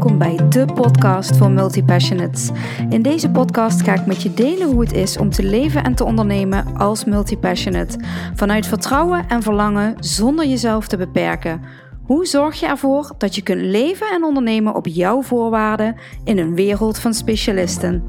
welkom 0.00 0.18
bij 0.18 0.48
de 0.48 0.64
podcast 0.74 1.36
voor 1.36 1.50
multipassionates. 1.50 2.50
In 2.88 3.02
deze 3.02 3.30
podcast 3.30 3.82
ga 3.82 3.94
ik 3.94 4.06
met 4.06 4.22
je 4.22 4.34
delen 4.34 4.70
hoe 4.70 4.80
het 4.80 4.92
is 4.92 5.16
om 5.16 5.30
te 5.30 5.42
leven 5.42 5.84
en 5.84 5.94
te 5.94 6.04
ondernemen 6.04 6.76
als 6.76 7.04
multipassionate. 7.04 7.98
Vanuit 8.34 8.66
vertrouwen 8.66 9.28
en 9.28 9.42
verlangen 9.42 9.94
zonder 9.98 10.46
jezelf 10.46 10.86
te 10.86 10.96
beperken. 10.96 11.62
Hoe 12.02 12.26
zorg 12.26 12.60
je 12.60 12.66
ervoor 12.66 13.14
dat 13.18 13.34
je 13.34 13.42
kunt 13.42 13.60
leven 13.60 14.06
en 14.10 14.24
ondernemen 14.24 14.74
op 14.74 14.86
jouw 14.86 15.22
voorwaarden 15.22 15.96
in 16.24 16.38
een 16.38 16.54
wereld 16.54 16.98
van 16.98 17.14
specialisten? 17.14 18.04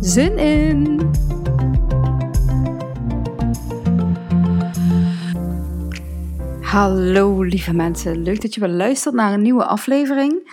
Zin 0.00 0.38
in! 0.38 1.10
Hallo 6.60 7.42
lieve 7.42 7.74
mensen, 7.74 8.22
leuk 8.22 8.40
dat 8.40 8.54
je 8.54 8.60
weer 8.60 8.68
luistert 8.68 9.14
naar 9.14 9.32
een 9.32 9.42
nieuwe 9.42 9.64
aflevering. 9.64 10.50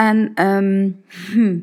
En 0.00 0.30
ehm, 0.34 0.90
hm, 1.32 1.58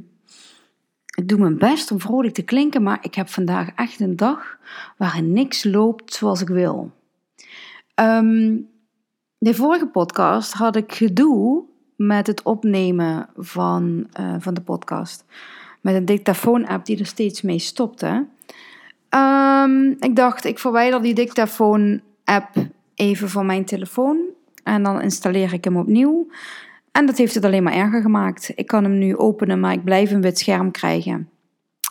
ik 1.16 1.28
doe 1.28 1.40
mijn 1.40 1.58
best 1.58 1.92
om 1.92 2.00
vrolijk 2.00 2.34
te 2.34 2.42
klinken, 2.42 2.84
maar 2.84 2.98
ik 3.02 3.16
heb 3.16 3.30
vandaag 3.30 3.70
echt 3.76 4.00
een 4.00 4.16
dag 4.16 4.58
waarin 4.98 5.32
niks 5.32 5.64
loopt 5.64 6.14
zoals 6.14 6.42
ik 6.42 6.48
wil. 6.48 6.92
Um, 7.96 8.70
de 9.38 9.54
vorige 9.54 9.88
podcast 9.88 10.54
had 10.54 10.76
ik 10.76 10.94
gedoe 10.94 11.64
met 11.96 12.28
het 12.28 12.44
opnemen 12.44 13.30
van, 13.36 14.08
uh, 14.20 14.36
van 14.40 14.54
de 14.54 14.62
podcast. 14.62 15.26
Met 15.82 15.96
een 15.96 16.06
dictafoon-app 16.06 16.86
die 16.86 17.00
er 17.00 17.06
steeds 17.06 17.42
mee 17.42 17.60
stopte. 17.60 18.26
Um, 19.10 19.96
ik 20.00 20.16
dacht, 20.16 20.46
ik 20.46 20.60
verwijder 20.60 21.02
die 21.02 21.14
dictafoon-app 21.14 22.56
even 22.96 23.30
van 23.30 23.46
mijn 23.46 23.66
telefoon. 23.66 24.20
En 24.64 24.84
dan 24.84 25.02
installeer 25.02 25.54
ik 25.54 25.64
hem 25.64 25.78
opnieuw. 25.78 26.28
En 26.98 27.06
dat 27.06 27.18
heeft 27.18 27.34
het 27.34 27.46
alleen 27.46 27.64
maar 27.64 27.74
erger 27.74 28.02
gemaakt. 28.02 28.52
Ik 28.56 28.68
kan 28.68 28.84
hem 28.84 28.98
nu 28.98 29.16
openen, 29.16 29.60
maar 29.60 29.74
ik 29.74 29.84
blijf 29.84 30.12
een 30.12 30.22
wit 30.22 30.40
scherm 30.40 30.72
krijgen. 30.72 31.30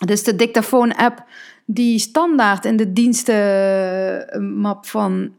Dus 0.07 0.23
de 0.23 0.37
dictafoon-app 0.37 1.25
die 1.65 1.99
standaard 1.99 2.65
in 2.65 2.77
de 2.77 2.93
dienstenmap 2.93 4.87
van, 4.87 5.35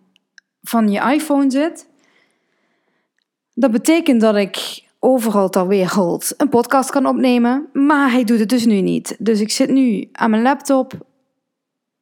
van 0.62 0.92
je 0.92 1.14
iPhone 1.14 1.52
zit. 1.52 1.90
Dat 3.54 3.72
betekent 3.72 4.22
dat 4.22 4.36
ik 4.36 4.84
overal 5.00 5.50
ter 5.50 5.68
wereld 5.68 6.34
een 6.38 6.50
podcast 6.50 6.90
kan 6.90 7.06
opnemen, 7.06 7.70
maar 7.74 8.12
hij 8.12 8.24
doet 8.24 8.40
het 8.40 8.50
dus 8.50 8.66
nu 8.66 8.82
niet. 8.82 9.16
Dus 9.20 9.40
ik 9.40 9.52
zit 9.52 9.70
nu 9.70 10.10
aan 10.12 10.30
mijn 10.30 10.42
laptop 10.42 10.94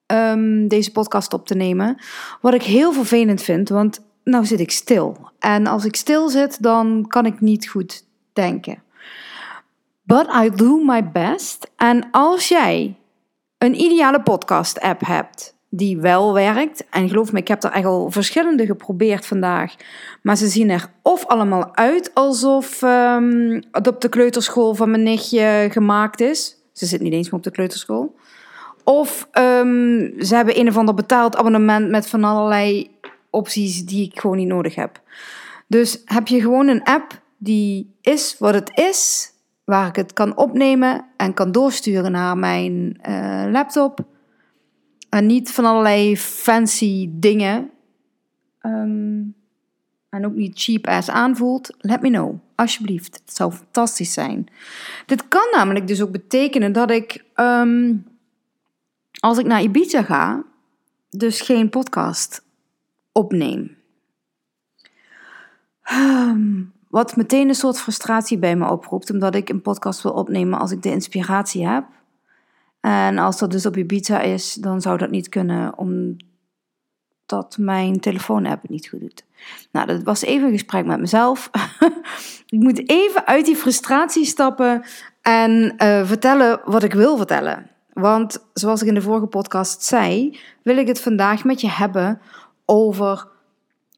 um, 0.07 0.67
deze 0.67 0.91
podcast 0.91 1.33
op 1.33 1.47
te 1.47 1.55
nemen. 1.55 1.97
Wat 2.41 2.53
ik 2.53 2.63
heel 2.63 2.93
vervelend 2.93 3.41
vind, 3.41 3.69
want 3.69 4.01
nou 4.25 4.45
zit 4.45 4.59
ik 4.59 4.71
stil. 4.71 5.17
En 5.39 5.67
als 5.67 5.85
ik 5.85 5.95
stil 5.95 6.29
zit, 6.29 6.63
dan 6.63 7.05
kan 7.07 7.25
ik 7.25 7.41
niet 7.41 7.69
goed 7.69 8.05
denken. 8.33 8.83
But 10.03 10.27
I 10.43 10.49
do 10.55 10.77
my 10.83 11.11
best. 11.11 11.71
En 11.75 12.07
als 12.11 12.47
jij 12.47 12.95
een 13.57 13.81
ideale 13.81 14.21
podcast-app 14.21 15.05
hebt 15.05 15.55
die 15.69 15.97
wel 15.97 16.33
werkt, 16.33 16.85
en 16.89 17.09
geloof 17.09 17.31
me, 17.31 17.39
ik 17.39 17.47
heb 17.47 17.63
er 17.63 17.71
echt 17.71 17.85
al 17.85 18.11
verschillende 18.11 18.65
geprobeerd 18.65 19.25
vandaag, 19.25 19.75
maar 20.21 20.37
ze 20.37 20.47
zien 20.47 20.69
er 20.69 20.89
of 21.01 21.25
allemaal 21.25 21.75
uit 21.75 22.11
alsof 22.13 22.81
um, 22.81 23.63
het 23.71 23.87
op 23.87 24.01
de 24.01 24.09
kleuterschool 24.09 24.75
van 24.75 24.89
mijn 24.89 25.03
nichtje 25.03 25.67
gemaakt 25.71 26.21
is. 26.21 26.55
Ze 26.71 26.85
zit 26.85 27.01
niet 27.01 27.13
eens 27.13 27.25
meer 27.25 27.37
op 27.37 27.43
de 27.43 27.51
kleuterschool. 27.51 28.15
Of 28.83 29.27
um, 29.33 30.13
ze 30.19 30.35
hebben 30.35 30.59
een 30.59 30.67
of 30.67 30.77
ander 30.77 30.95
betaald 30.95 31.35
abonnement 31.35 31.89
met 31.89 32.07
van 32.07 32.23
allerlei 32.23 32.94
opties 33.35 33.85
die 33.85 34.05
ik 34.05 34.19
gewoon 34.19 34.37
niet 34.37 34.47
nodig 34.47 34.75
heb. 34.75 35.01
Dus 35.67 36.01
heb 36.05 36.27
je 36.27 36.41
gewoon 36.41 36.67
een 36.67 36.83
app 36.83 37.21
die 37.37 37.95
is 38.01 38.35
wat 38.39 38.53
het 38.53 38.71
is, 38.77 39.31
waar 39.63 39.87
ik 39.87 39.95
het 39.95 40.13
kan 40.13 40.37
opnemen 40.37 41.05
en 41.17 41.33
kan 41.33 41.51
doorsturen 41.51 42.11
naar 42.11 42.37
mijn 42.37 42.99
uh, 43.09 43.45
laptop. 43.51 44.05
En 45.09 45.25
niet 45.25 45.51
van 45.51 45.65
allerlei 45.65 46.17
fancy 46.17 47.09
dingen. 47.11 47.69
Um, 48.61 49.35
en 50.09 50.25
ook 50.25 50.33
niet 50.35 50.61
cheap 50.61 50.87
ass 50.87 51.09
aanvoelt. 51.09 51.75
Let 51.77 52.01
me 52.01 52.09
know, 52.09 52.35
alsjeblieft. 52.55 53.21
Het 53.25 53.35
zou 53.35 53.51
fantastisch 53.51 54.13
zijn. 54.13 54.47
Dit 55.05 55.27
kan 55.27 55.47
namelijk 55.51 55.87
dus 55.87 56.01
ook 56.01 56.11
betekenen 56.11 56.73
dat 56.73 56.91
ik. 56.91 57.23
Um, 57.35 58.05
als 59.19 59.37
ik 59.37 59.45
naar 59.45 59.61
Ibiza 59.61 60.03
ga, 60.03 60.43
dus 61.09 61.41
geen 61.41 61.69
podcast 61.69 62.44
opneem. 63.17 63.77
Um, 65.91 66.73
wat 66.89 67.15
meteen 67.15 67.47
een 67.47 67.55
soort 67.55 67.79
frustratie 67.79 68.37
bij 68.37 68.55
me 68.55 68.71
oproept, 68.71 69.11
omdat 69.11 69.35
ik 69.35 69.49
een 69.49 69.61
podcast 69.61 70.01
wil 70.01 70.11
opnemen 70.11 70.59
als 70.59 70.71
ik 70.71 70.81
de 70.81 70.91
inspiratie 70.91 71.67
heb. 71.67 71.85
En 72.79 73.17
als 73.17 73.37
dat 73.37 73.51
dus 73.51 73.65
op 73.65 73.77
Ibiza 73.77 74.19
is, 74.21 74.53
dan 74.53 74.81
zou 74.81 74.97
dat 74.97 75.09
niet 75.09 75.29
kunnen, 75.29 75.77
omdat 75.77 77.57
mijn 77.57 77.99
telefoon-app 77.99 78.69
niet 78.69 78.87
goed 78.87 78.99
doet. 78.99 79.25
Nou, 79.71 79.87
dat 79.87 80.03
was 80.03 80.21
even 80.21 80.45
een 80.47 80.53
gesprek 80.53 80.85
met 80.85 80.99
mezelf. 80.99 81.49
ik 82.55 82.59
moet 82.59 82.89
even 82.89 83.27
uit 83.27 83.45
die 83.45 83.55
frustratie 83.55 84.25
stappen 84.25 84.83
en 85.21 85.73
uh, 85.77 86.05
vertellen 86.05 86.59
wat 86.65 86.83
ik 86.83 86.93
wil 86.93 87.17
vertellen. 87.17 87.69
Want 87.93 88.45
zoals 88.53 88.81
ik 88.81 88.87
in 88.87 88.93
de 88.93 89.01
vorige 89.01 89.27
podcast 89.27 89.83
zei, 89.83 90.39
wil 90.61 90.77
ik 90.77 90.87
het 90.87 91.01
vandaag 91.01 91.43
met 91.43 91.61
je 91.61 91.69
hebben 91.69 92.21
over 92.65 93.27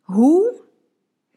hoe 0.01 0.61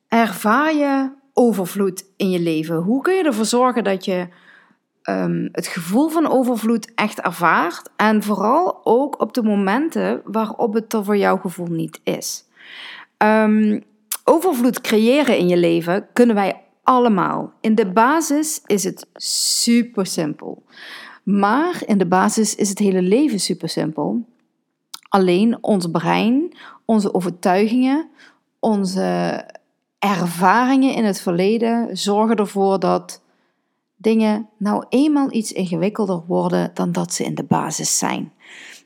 ervaar 0.09 0.75
je 0.75 1.11
overvloed 1.33 2.05
in 2.17 2.31
je 2.31 2.41
leven? 2.41 2.77
Hoe 2.77 3.03
kun 3.03 3.15
je 3.15 3.25
ervoor 3.25 3.45
zorgen 3.45 3.85
dat 3.85 4.05
je 4.05 4.29
um, 5.05 5.49
het 5.53 5.67
gevoel 5.67 6.09
van 6.09 6.31
overvloed 6.31 6.95
echt 6.95 7.21
ervaart 7.21 7.91
en 7.97 8.23
vooral 8.23 8.81
ook 8.85 9.21
op 9.21 9.35
de 9.35 9.43
momenten 9.43 10.23
waarop 10.25 10.75
het 10.75 10.93
er 10.93 11.05
voor 11.05 11.17
jouw 11.17 11.37
gevoel 11.37 11.67
niet 11.67 12.01
is? 12.03 12.45
Um, 13.19 13.83
overvloed 14.25 14.81
creëren 14.81 15.39
in 15.39 15.49
je 15.49 15.57
leven 15.57 16.07
kunnen 16.13 16.35
wij 16.35 16.63
allemaal. 16.83 17.53
In 17.61 17.75
de 17.75 17.87
basis 17.93 18.63
is 18.67 18.85
het 18.85 19.07
super 19.15 20.07
simpel. 20.07 20.63
Maar 21.23 21.83
in 21.87 21.99
de 21.99 22.07
basis 22.07 22.55
is 22.55 22.69
het 22.69 22.79
hele 22.79 23.03
leven 23.03 23.41
super 23.41 23.69
simpel. 23.69 24.25
Alleen 25.09 25.59
ons 25.61 25.87
brein, 25.91 26.57
onze 26.91 27.15
overtuigingen, 27.15 28.09
onze 28.59 29.45
ervaringen 29.99 30.95
in 30.95 31.05
het 31.05 31.21
verleden 31.21 31.97
zorgen 31.97 32.37
ervoor 32.37 32.79
dat 32.79 33.23
dingen 33.97 34.49
nou 34.57 34.85
eenmaal 34.89 35.33
iets 35.33 35.53
ingewikkelder 35.53 36.23
worden 36.27 36.71
dan 36.75 36.93
dat 36.93 37.13
ze 37.13 37.25
in 37.25 37.35
de 37.35 37.43
basis 37.43 37.99
zijn. 37.99 38.33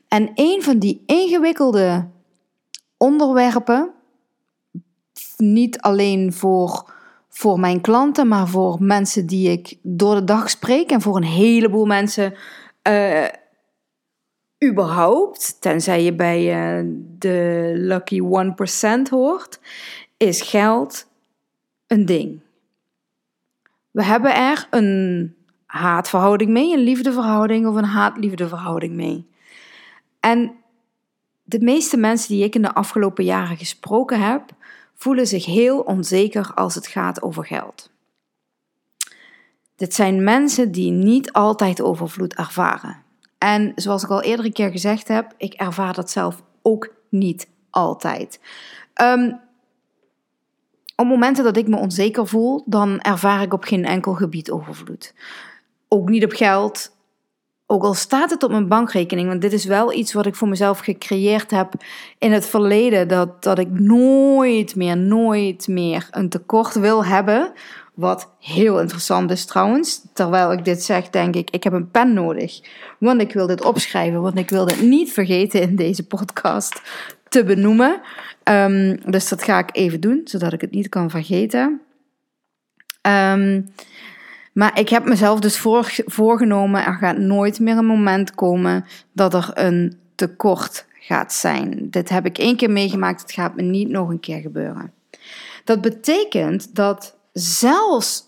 En 0.07 0.31
een 0.35 0.63
van 0.63 0.79
die 0.79 1.03
ingewikkelde 1.05 2.07
onderwerpen, 2.97 3.91
niet 5.37 5.79
alleen 5.79 6.33
voor 6.33 6.93
voor 7.29 7.59
mijn 7.59 7.81
klanten, 7.81 8.27
maar 8.27 8.47
voor 8.47 8.77
mensen 8.79 9.25
die 9.25 9.51
ik 9.51 9.77
door 9.81 10.15
de 10.15 10.23
dag 10.23 10.49
spreek 10.49 10.91
en 10.91 11.01
voor 11.01 11.15
een 11.15 11.23
heleboel 11.23 11.85
mensen 11.85 12.33
uh, 12.87 13.23
überhaupt, 14.65 15.61
tenzij 15.61 16.03
je 16.03 16.13
bij 16.13 16.79
uh, 16.81 16.91
de 17.17 17.71
lucky 17.75 18.19
1% 18.21 19.09
hoort, 19.09 19.59
is 20.17 20.41
geld 20.41 21.07
een 21.87 22.05
ding. 22.05 22.39
We 23.91 24.03
hebben 24.03 24.35
er 24.35 24.67
een 24.69 25.35
haatverhouding 25.65 26.49
mee, 26.49 26.73
een 26.73 26.83
liefdeverhouding 26.83 27.67
of 27.67 27.75
een 27.75 27.83
haat-liefdeverhouding 27.83 28.93
mee. 28.93 29.27
En 30.19 30.55
de 31.43 31.59
meeste 31.59 31.97
mensen 31.97 32.29
die 32.29 32.43
ik 32.43 32.55
in 32.55 32.61
de 32.61 32.73
afgelopen 32.73 33.23
jaren 33.23 33.57
gesproken 33.57 34.21
heb, 34.21 34.43
voelen 34.95 35.27
zich 35.27 35.45
heel 35.45 35.79
onzeker 35.79 36.51
als 36.53 36.75
het 36.75 36.87
gaat 36.87 37.21
over 37.21 37.45
geld. 37.45 37.91
Dit 39.75 39.93
zijn 39.93 40.23
mensen 40.23 40.71
die 40.71 40.91
niet 40.91 41.31
altijd 41.31 41.81
overvloed 41.81 42.35
ervaren. 42.35 43.04
En 43.45 43.71
zoals 43.75 44.03
ik 44.03 44.09
al 44.09 44.21
eerder 44.21 44.45
een 44.45 44.53
keer 44.53 44.71
gezegd 44.71 45.07
heb, 45.07 45.33
ik 45.37 45.53
ervaar 45.53 45.93
dat 45.93 46.09
zelf 46.09 46.43
ook 46.61 46.93
niet 47.09 47.47
altijd. 47.69 48.39
Um, 49.01 49.39
op 50.95 51.05
momenten 51.05 51.43
dat 51.43 51.57
ik 51.57 51.67
me 51.67 51.77
onzeker 51.77 52.27
voel, 52.27 52.63
dan 52.65 52.99
ervaar 53.01 53.41
ik 53.41 53.53
op 53.53 53.63
geen 53.63 53.85
enkel 53.85 54.13
gebied 54.13 54.51
overvloed. 54.51 55.13
Ook 55.87 56.09
niet 56.09 56.23
op 56.23 56.31
geld, 56.31 56.91
ook 57.65 57.83
al 57.83 57.93
staat 57.93 58.29
het 58.29 58.43
op 58.43 58.51
mijn 58.51 58.67
bankrekening, 58.67 59.27
want 59.27 59.41
dit 59.41 59.53
is 59.53 59.65
wel 59.65 59.93
iets 59.93 60.13
wat 60.13 60.25
ik 60.25 60.35
voor 60.35 60.47
mezelf 60.47 60.79
gecreëerd 60.79 61.51
heb 61.51 61.73
in 62.17 62.31
het 62.31 62.45
verleden, 62.45 63.07
dat, 63.07 63.43
dat 63.43 63.59
ik 63.59 63.69
nooit 63.79 64.75
meer, 64.75 64.97
nooit 64.97 65.67
meer 65.67 66.07
een 66.11 66.29
tekort 66.29 66.73
wil 66.73 67.05
hebben. 67.05 67.53
Wat 67.95 68.29
heel 68.39 68.79
interessant 68.79 69.31
is 69.31 69.45
trouwens. 69.45 70.01
Terwijl 70.13 70.51
ik 70.51 70.65
dit 70.65 70.83
zeg, 70.83 71.09
denk 71.09 71.35
ik, 71.35 71.49
ik 71.49 71.63
heb 71.63 71.73
een 71.73 71.91
pen 71.91 72.13
nodig. 72.13 72.59
Want 72.97 73.21
ik 73.21 73.33
wil 73.33 73.47
dit 73.47 73.63
opschrijven, 73.63 74.21
want 74.21 74.37
ik 74.37 74.49
wil 74.49 74.65
dit 74.65 74.81
niet 74.81 75.11
vergeten 75.11 75.61
in 75.61 75.75
deze 75.75 76.07
podcast 76.07 76.81
te 77.29 77.43
benoemen. 77.43 78.01
Um, 78.43 79.11
dus 79.11 79.29
dat 79.29 79.43
ga 79.43 79.59
ik 79.59 79.69
even 79.71 79.99
doen, 79.99 80.21
zodat 80.23 80.53
ik 80.53 80.61
het 80.61 80.71
niet 80.71 80.89
kan 80.89 81.09
vergeten. 81.09 81.81
Um, 83.01 83.73
Maar 84.53 84.79
ik 84.79 84.89
heb 84.89 85.05
mezelf 85.05 85.39
dus 85.39 85.57
voor, 85.57 85.95
voorgenomen, 86.05 86.85
er 86.85 86.93
gaat 86.93 87.17
nooit 87.17 87.59
meer 87.59 87.77
een 87.77 87.85
moment 87.85 88.35
komen 88.35 88.85
dat 89.11 89.33
er 89.33 89.51
een 89.53 89.99
tekort 90.15 90.85
gaat 90.99 91.33
zijn. 91.33 91.87
Dit 91.89 92.09
heb 92.09 92.25
ik 92.25 92.37
één 92.37 92.55
keer 92.55 92.71
meegemaakt, 92.71 93.21
het 93.21 93.31
gaat 93.31 93.55
me 93.55 93.61
niet 93.61 93.89
nog 93.89 94.09
een 94.09 94.19
keer 94.19 94.39
gebeuren. 94.39 94.91
Dat 95.63 95.81
betekent 95.81 96.75
dat 96.75 97.14
zelfs 97.39 98.23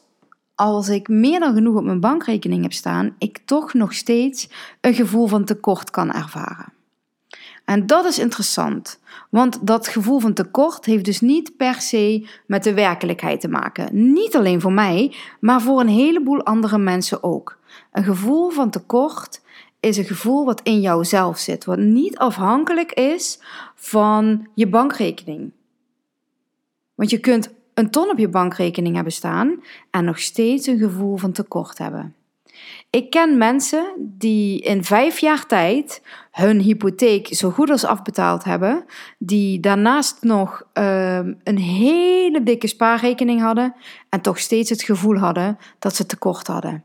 als 0.55 0.89
ik 0.89 1.07
meer 1.07 1.39
dan 1.39 1.53
genoeg 1.53 1.75
op 1.75 1.83
mijn 1.83 1.99
bankrekening 1.99 2.61
heb 2.61 2.73
staan, 2.73 3.15
ik 3.17 3.39
toch 3.45 3.73
nog 3.73 3.93
steeds 3.93 4.49
een 4.81 4.93
gevoel 4.93 5.27
van 5.27 5.45
tekort 5.45 5.89
kan 5.89 6.11
ervaren. 6.11 6.73
En 7.65 7.87
dat 7.87 8.05
is 8.05 8.19
interessant, 8.19 8.99
want 9.29 9.67
dat 9.67 9.87
gevoel 9.87 10.19
van 10.19 10.33
tekort 10.33 10.85
heeft 10.85 11.05
dus 11.05 11.21
niet 11.21 11.57
per 11.57 11.81
se 11.81 12.27
met 12.45 12.63
de 12.63 12.73
werkelijkheid 12.73 13.41
te 13.41 13.47
maken. 13.47 14.13
Niet 14.13 14.35
alleen 14.35 14.61
voor 14.61 14.71
mij, 14.71 15.15
maar 15.39 15.61
voor 15.61 15.79
een 15.79 15.87
heleboel 15.87 16.43
andere 16.43 16.77
mensen 16.77 17.23
ook. 17.23 17.57
Een 17.91 18.03
gevoel 18.03 18.49
van 18.49 18.69
tekort 18.69 19.41
is 19.79 19.97
een 19.97 20.05
gevoel 20.05 20.45
wat 20.45 20.61
in 20.61 20.81
jouzelf 20.81 21.37
zit, 21.37 21.65
wat 21.65 21.77
niet 21.77 22.17
afhankelijk 22.17 22.91
is 22.91 23.39
van 23.75 24.47
je 24.53 24.67
bankrekening. 24.67 25.51
Want 26.95 27.09
je 27.09 27.19
kunt 27.19 27.55
een 27.77 27.89
ton 27.89 28.09
op 28.09 28.17
je 28.17 28.29
bankrekening 28.29 28.95
hebben 28.95 29.13
staan 29.13 29.63
en 29.91 30.05
nog 30.05 30.19
steeds 30.19 30.67
een 30.67 30.77
gevoel 30.77 31.17
van 31.17 31.31
tekort 31.31 31.77
hebben. 31.77 32.15
Ik 32.89 33.09
ken 33.09 33.37
mensen 33.37 33.93
die 33.97 34.61
in 34.61 34.83
vijf 34.83 35.19
jaar 35.19 35.45
tijd 35.45 36.01
hun 36.31 36.59
hypotheek 36.59 37.27
zo 37.35 37.49
goed 37.49 37.69
als 37.69 37.85
afbetaald 37.85 38.43
hebben, 38.43 38.85
die 39.17 39.59
daarnaast 39.59 40.17
nog 40.21 40.63
uh, 40.73 41.17
een 41.43 41.57
hele 41.57 42.43
dikke 42.43 42.67
spaarrekening 42.67 43.41
hadden 43.41 43.75
en 44.09 44.21
toch 44.21 44.39
steeds 44.39 44.69
het 44.69 44.83
gevoel 44.83 45.17
hadden 45.17 45.57
dat 45.79 45.95
ze 45.95 46.05
tekort 46.05 46.47
hadden. 46.47 46.83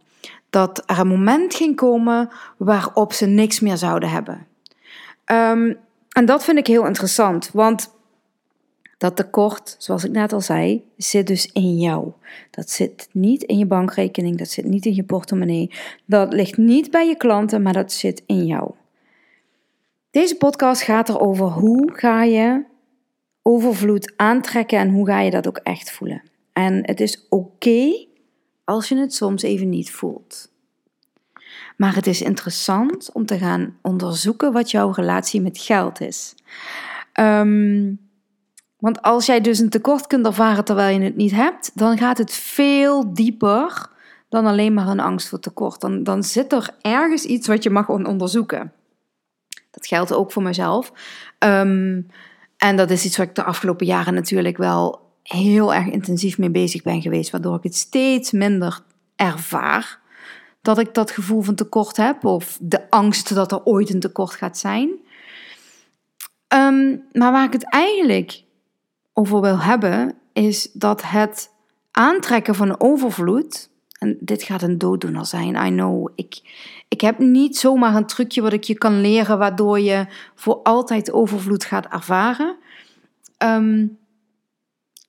Dat 0.51 0.83
er 0.87 0.99
een 0.99 1.09
moment 1.09 1.55
ging 1.55 1.77
komen 1.77 2.29
waarop 2.57 3.13
ze 3.13 3.27
niks 3.27 3.61
meer 3.61 3.77
zouden 3.77 4.11
hebben. 4.11 4.47
Um, 5.33 5.77
en 6.09 6.25
dat 6.25 6.45
vind 6.45 6.59
ik 6.59 6.67
heel 6.67 6.87
interessant, 6.87 7.51
want 7.53 7.91
dat 9.03 9.17
tekort, 9.17 9.75
zoals 9.79 10.05
ik 10.05 10.11
net 10.11 10.33
al 10.33 10.41
zei, 10.41 10.85
zit 10.97 11.27
dus 11.27 11.51
in 11.53 11.79
jou. 11.79 12.13
Dat 12.51 12.71
zit 12.71 13.09
niet 13.13 13.43
in 13.43 13.59
je 13.59 13.67
bankrekening, 13.67 14.39
dat 14.39 14.49
zit 14.49 14.65
niet 14.65 14.87
in 14.87 14.95
je 14.95 15.05
portemonnee. 15.05 15.71
Dat 16.05 16.33
ligt 16.33 16.57
niet 16.57 16.91
bij 16.91 17.09
je 17.09 17.17
klanten, 17.17 17.63
maar 17.63 17.73
dat 17.73 17.93
zit 17.93 18.23
in 18.27 18.47
jou. 18.47 18.71
Deze 20.11 20.37
podcast 20.37 20.83
gaat 20.83 21.09
erover 21.09 21.47
hoe 21.47 21.91
ga 21.93 22.23
je 22.23 22.65
overvloed 23.43 24.13
aantrekken 24.17 24.79
en 24.79 24.91
hoe 24.91 25.07
ga 25.07 25.21
je 25.21 25.31
dat 25.31 25.47
ook 25.47 25.59
echt 25.59 25.91
voelen. 25.91 26.23
En 26.53 26.87
het 26.87 27.01
is 27.01 27.27
oké 27.29 28.07
als 28.65 28.89
je 28.89 28.97
het 28.97 29.15
soms 29.15 29.43
even 29.43 29.69
niet 29.69 29.91
voelt. 29.91 30.53
Maar 31.77 31.95
het 31.95 32.07
is 32.07 32.23
interessant 32.23 33.13
om 33.13 33.27
te 33.27 33.39
gaan 33.39 33.79
onderzoeken 33.81 34.53
wat 34.53 34.71
jouw 34.71 34.91
relatie 34.91 35.41
met 35.41 35.59
geld 35.59 36.01
is. 36.01 36.35
Um, 37.21 38.11
want 38.83 39.03
als 39.03 39.27
jij 39.27 39.41
dus 39.41 39.59
een 39.59 39.69
tekort 39.69 40.07
kunt 40.07 40.27
ervaren 40.27 40.65
terwijl 40.65 40.99
je 40.99 41.05
het 41.05 41.17
niet 41.17 41.31
hebt, 41.31 41.71
dan 41.75 41.99
gaat 41.99 42.19
het 42.19 42.33
veel 42.33 43.15
dieper 43.15 43.91
dan 44.29 44.47
alleen 44.47 44.75
maar 44.75 44.89
een 44.89 45.01
angst 45.01 45.29
voor 45.29 45.39
tekort. 45.39 45.81
Dan, 45.81 46.03
dan 46.03 46.23
zit 46.23 46.53
er 46.53 46.71
ergens 46.81 47.25
iets 47.25 47.47
wat 47.47 47.63
je 47.63 47.71
mag 47.71 47.89
onderzoeken. 47.89 48.73
Dat 49.71 49.87
geldt 49.87 50.13
ook 50.13 50.33
voor 50.33 50.43
mezelf. 50.43 50.93
Ehm, 51.39 52.01
en 52.57 52.77
dat 52.77 52.91
is 52.91 53.05
iets 53.05 53.17
waar 53.17 53.27
ik 53.27 53.35
de 53.35 53.43
afgelopen 53.43 53.87
jaren 53.87 54.15
natuurlijk 54.15 54.57
wel 54.57 55.01
heel 55.23 55.75
erg 55.75 55.87
intensief 55.87 56.39
mee 56.39 56.51
bezig 56.51 56.83
ben 56.83 57.03
geweest, 57.03 57.31
waardoor 57.31 57.57
ik 57.57 57.63
het 57.63 57.77
steeds 57.77 58.31
minder 58.31 58.81
ervaar 59.17 59.99
dat 60.63 60.79
ik 60.79 60.95
dat 60.95 61.11
gevoel 61.11 61.43
van 61.43 61.55
tekort 61.55 61.97
heb 61.97 62.25
of 62.25 62.59
de 62.61 62.91
angst 62.91 63.35
dat 63.35 63.53
er 63.53 63.65
ooit 63.65 63.95
een 63.95 64.01
tekort 64.01 64.33
gaat 64.33 64.59
zijn. 64.59 64.91
Um, 66.55 67.03
maar 67.13 67.33
waar 67.33 67.45
ik 67.45 67.53
het 67.53 67.71
eigenlijk 67.71 68.43
over 69.13 69.41
wil 69.41 69.59
hebben, 69.59 70.15
is 70.33 70.71
dat 70.73 71.03
het 71.03 71.51
aantrekken 71.91 72.55
van 72.55 72.81
overvloed, 72.81 73.71
en 73.99 74.17
dit 74.21 74.43
gaat 74.43 74.63
een 74.63 74.79
dooddoener 74.79 75.27
zijn, 75.27 75.67
I 75.67 75.69
know. 75.69 76.09
Ik, 76.15 76.41
ik 76.89 77.01
heb 77.01 77.19
niet 77.19 77.57
zomaar 77.57 77.95
een 77.95 78.07
trucje 78.07 78.43
wat 78.43 78.53
ik 78.53 78.65
je 78.65 78.79
kan 78.79 79.01
leren, 79.01 79.39
waardoor 79.39 79.81
je 79.81 80.07
voor 80.35 80.55
altijd 80.63 81.13
overvloed 81.13 81.65
gaat 81.65 81.87
ervaren. 81.87 82.57
Ehm, 83.37 83.87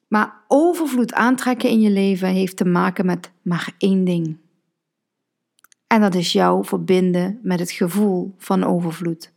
maar 0.07 0.33
overvloed 0.47 1.13
aantrekken 1.13 1.69
in 1.69 1.81
je 1.81 1.89
leven 1.89 2.27
heeft 2.27 2.57
te 2.57 2.65
maken 2.65 3.05
met 3.05 3.31
maar 3.41 3.73
één 3.77 4.03
ding. 4.03 4.37
En 5.87 6.01
dat 6.01 6.15
is 6.15 6.31
jou 6.31 6.65
verbinden 6.65 7.39
met 7.41 7.59
het 7.59 7.71
gevoel 7.71 8.33
van 8.37 8.63
overvloed. 8.63 9.31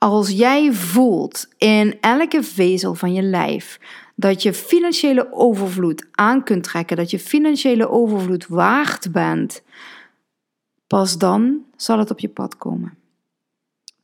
Als 0.00 0.30
jij 0.30 0.72
voelt 0.72 1.48
in 1.58 2.00
elke 2.00 2.42
vezel 2.42 2.94
van 2.94 3.12
je 3.12 3.22
lijf 3.22 3.80
dat 4.14 4.42
je 4.42 4.54
financiële 4.54 5.32
overvloed 5.32 6.06
aan 6.10 6.44
kunt 6.44 6.64
trekken, 6.64 6.96
dat 6.96 7.10
je 7.10 7.18
financiële 7.18 7.88
overvloed 7.88 8.46
waard 8.46 9.12
bent, 9.12 9.62
pas 10.86 11.18
dan 11.18 11.64
zal 11.76 11.98
het 11.98 12.10
op 12.10 12.18
je 12.18 12.28
pad 12.28 12.56
komen. 12.56 12.98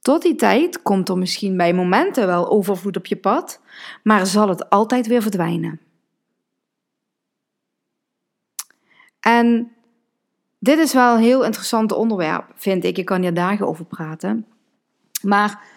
Tot 0.00 0.22
die 0.22 0.34
tijd 0.34 0.82
komt 0.82 1.08
er 1.08 1.18
misschien 1.18 1.56
bij 1.56 1.74
momenten 1.74 2.26
wel 2.26 2.50
overvloed 2.50 2.96
op 2.96 3.06
je 3.06 3.16
pad, 3.16 3.60
maar 4.02 4.26
zal 4.26 4.48
het 4.48 4.70
altijd 4.70 5.06
weer 5.06 5.22
verdwijnen. 5.22 5.80
En 9.20 9.72
dit 10.58 10.78
is 10.78 10.92
wel 10.92 11.14
een 11.14 11.22
heel 11.22 11.44
interessant 11.44 11.92
onderwerp, 11.92 12.44
vind 12.54 12.84
ik. 12.84 12.98
Ik 12.98 13.04
kan 13.04 13.22
hier 13.22 13.34
dagen 13.34 13.66
over 13.66 13.84
praten. 13.84 14.46
Maar 15.22 15.74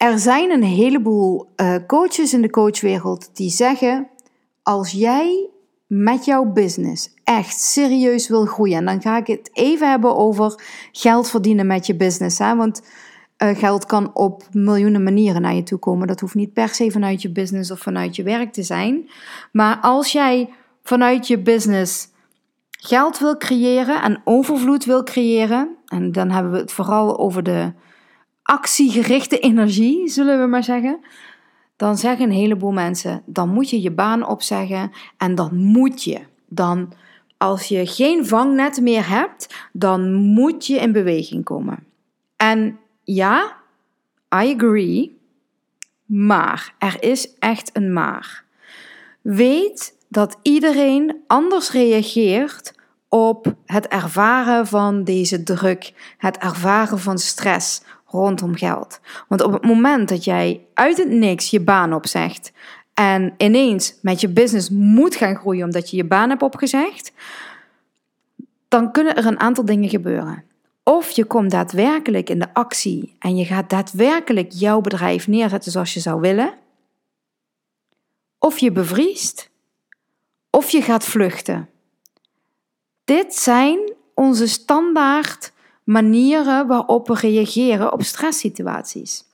er 0.00 0.18
zijn 0.18 0.50
een 0.50 0.62
heleboel 0.62 1.48
uh, 1.56 1.74
coaches 1.86 2.32
in 2.32 2.42
de 2.42 2.50
coachwereld 2.50 3.30
die 3.36 3.50
zeggen: 3.50 4.08
als 4.62 4.90
jij 4.90 5.48
met 5.86 6.24
jouw 6.24 6.44
business 6.44 7.14
echt 7.24 7.60
serieus 7.60 8.28
wil 8.28 8.46
groeien, 8.46 8.76
en 8.76 8.84
dan 8.84 9.02
ga 9.02 9.16
ik 9.16 9.26
het 9.26 9.50
even 9.52 9.90
hebben 9.90 10.16
over 10.16 10.62
geld 10.92 11.30
verdienen 11.30 11.66
met 11.66 11.86
je 11.86 11.96
business, 11.96 12.38
hè, 12.38 12.56
want 12.56 12.82
uh, 13.38 13.58
geld 13.58 13.86
kan 13.86 14.14
op 14.14 14.42
miljoenen 14.52 15.02
manieren 15.02 15.42
naar 15.42 15.54
je 15.54 15.62
toe 15.62 15.78
komen. 15.78 16.06
Dat 16.06 16.20
hoeft 16.20 16.34
niet 16.34 16.52
per 16.52 16.68
se 16.68 16.90
vanuit 16.90 17.22
je 17.22 17.32
business 17.32 17.70
of 17.70 17.80
vanuit 17.80 18.16
je 18.16 18.22
werk 18.22 18.52
te 18.52 18.62
zijn. 18.62 19.10
Maar 19.52 19.78
als 19.80 20.12
jij 20.12 20.48
vanuit 20.82 21.26
je 21.26 21.38
business 21.38 22.08
geld 22.70 23.18
wil 23.18 23.36
creëren 23.36 24.02
en 24.02 24.20
overvloed 24.24 24.84
wil 24.84 25.02
creëren, 25.02 25.76
en 25.86 26.12
dan 26.12 26.30
hebben 26.30 26.52
we 26.52 26.58
het 26.58 26.72
vooral 26.72 27.18
over 27.18 27.42
de 27.42 27.72
actiegerichte 28.50 29.38
energie, 29.38 30.08
zullen 30.08 30.40
we 30.40 30.46
maar 30.46 30.64
zeggen, 30.64 31.00
dan 31.76 31.96
zeggen 31.96 32.24
een 32.24 32.32
heleboel 32.32 32.72
mensen: 32.72 33.22
dan 33.26 33.48
moet 33.48 33.70
je 33.70 33.80
je 33.80 33.90
baan 33.90 34.26
opzeggen 34.26 34.90
en 35.16 35.34
dan 35.34 35.56
moet 35.56 36.02
je. 36.02 36.20
Dan, 36.48 36.92
als 37.36 37.66
je 37.66 37.86
geen 37.86 38.26
vangnet 38.26 38.80
meer 38.80 39.08
hebt, 39.08 39.68
dan 39.72 40.12
moet 40.12 40.66
je 40.66 40.76
in 40.76 40.92
beweging 40.92 41.44
komen. 41.44 41.78
En 42.36 42.78
ja, 43.04 43.56
I 44.42 44.54
agree, 44.54 45.18
maar 46.04 46.74
er 46.78 46.96
is 47.00 47.34
echt 47.38 47.70
een 47.72 47.92
maar. 47.92 48.44
Weet 49.20 49.96
dat 50.08 50.38
iedereen 50.42 51.16
anders 51.26 51.70
reageert 51.70 52.74
op 53.08 53.54
het 53.66 53.88
ervaren 53.88 54.66
van 54.66 55.04
deze 55.04 55.42
druk, 55.42 56.14
het 56.18 56.36
ervaren 56.36 56.98
van 56.98 57.18
stress, 57.18 57.82
rondom 58.10 58.56
geld. 58.56 59.00
Want 59.28 59.42
op 59.42 59.52
het 59.52 59.64
moment 59.64 60.08
dat 60.08 60.24
jij 60.24 60.66
uit 60.74 60.96
het 60.96 61.10
niks 61.10 61.50
je 61.50 61.60
baan 61.60 61.92
opzegt 61.92 62.52
en 62.94 63.34
ineens 63.36 63.94
met 64.02 64.20
je 64.20 64.28
business 64.28 64.70
moet 64.70 65.16
gaan 65.16 65.36
groeien 65.36 65.64
omdat 65.64 65.90
je 65.90 65.96
je 65.96 66.04
baan 66.04 66.28
hebt 66.28 66.42
opgezegd, 66.42 67.12
dan 68.68 68.92
kunnen 68.92 69.16
er 69.16 69.26
een 69.26 69.40
aantal 69.40 69.64
dingen 69.64 69.88
gebeuren. 69.88 70.44
Of 70.82 71.10
je 71.10 71.24
komt 71.24 71.50
daadwerkelijk 71.50 72.30
in 72.30 72.38
de 72.38 72.54
actie 72.54 73.16
en 73.18 73.36
je 73.36 73.44
gaat 73.44 73.70
daadwerkelijk 73.70 74.52
jouw 74.52 74.80
bedrijf 74.80 75.28
neerzetten 75.28 75.72
zoals 75.72 75.94
je 75.94 76.00
zou 76.00 76.20
willen. 76.20 76.54
Of 78.38 78.58
je 78.58 78.72
bevriest. 78.72 79.50
Of 80.50 80.70
je 80.70 80.82
gaat 80.82 81.04
vluchten. 81.04 81.68
Dit 83.04 83.34
zijn 83.34 83.92
onze 84.14 84.46
standaard 84.46 85.52
manieren 85.90 86.66
waarop 86.66 87.06
we 87.06 87.14
reageren 87.14 87.92
op 87.92 88.02
stresssituaties. 88.02 89.24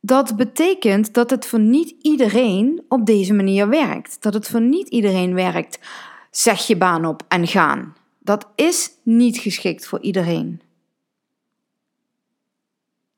Dat 0.00 0.36
betekent 0.36 1.14
dat 1.14 1.30
het 1.30 1.46
voor 1.46 1.60
niet 1.60 1.94
iedereen 2.02 2.84
op 2.88 3.06
deze 3.06 3.34
manier 3.34 3.68
werkt. 3.68 4.22
Dat 4.22 4.34
het 4.34 4.48
voor 4.48 4.60
niet 4.60 4.88
iedereen 4.88 5.34
werkt. 5.34 5.78
Zeg 6.30 6.66
je 6.66 6.76
baan 6.76 7.04
op 7.04 7.22
en 7.28 7.46
gaan. 7.46 7.94
Dat 8.18 8.48
is 8.54 8.90
niet 9.02 9.38
geschikt 9.38 9.86
voor 9.86 10.00
iedereen. 10.00 10.60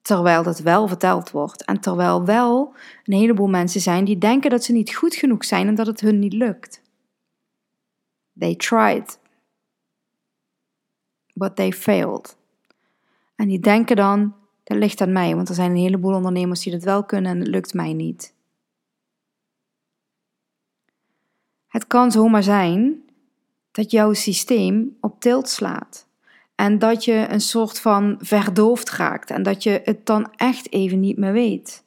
Terwijl 0.02 0.42
dat 0.42 0.58
wel 0.58 0.88
verteld 0.88 1.30
wordt 1.30 1.64
en 1.64 1.80
terwijl 1.80 2.24
wel 2.24 2.74
een 3.04 3.18
heleboel 3.18 3.48
mensen 3.48 3.80
zijn 3.80 4.04
die 4.04 4.18
denken 4.18 4.50
dat 4.50 4.64
ze 4.64 4.72
niet 4.72 4.94
goed 4.94 5.14
genoeg 5.14 5.44
zijn 5.44 5.68
en 5.68 5.74
dat 5.74 5.86
het 5.86 6.00
hun 6.00 6.18
niet 6.18 6.32
lukt. 6.32 6.82
They 8.38 8.54
tried. 8.54 9.18
But 11.38 11.56
they 11.56 11.72
failed. 11.72 12.36
En 13.34 13.48
die 13.48 13.60
denken 13.60 13.96
dan, 13.96 14.34
dat 14.64 14.76
ligt 14.76 15.00
aan 15.00 15.12
mij, 15.12 15.34
want 15.34 15.48
er 15.48 15.54
zijn 15.54 15.70
een 15.70 15.76
heleboel 15.76 16.14
ondernemers 16.14 16.62
die 16.62 16.72
dat 16.72 16.82
wel 16.82 17.04
kunnen 17.04 17.30
en 17.30 17.38
het 17.38 17.48
lukt 17.48 17.74
mij 17.74 17.92
niet. 17.92 18.34
Het 21.66 21.86
kan 21.86 22.12
zomaar 22.12 22.42
zijn 22.42 23.02
dat 23.70 23.90
jouw 23.90 24.12
systeem 24.12 24.96
op 25.00 25.20
tilt 25.20 25.48
slaat. 25.48 26.06
En 26.54 26.78
dat 26.78 27.04
je 27.04 27.26
een 27.28 27.40
soort 27.40 27.80
van 27.80 28.16
verdoofd 28.20 28.90
raakt 28.90 29.30
en 29.30 29.42
dat 29.42 29.62
je 29.62 29.80
het 29.84 30.06
dan 30.06 30.32
echt 30.36 30.72
even 30.72 31.00
niet 31.00 31.16
meer 31.16 31.32
weet. 31.32 31.84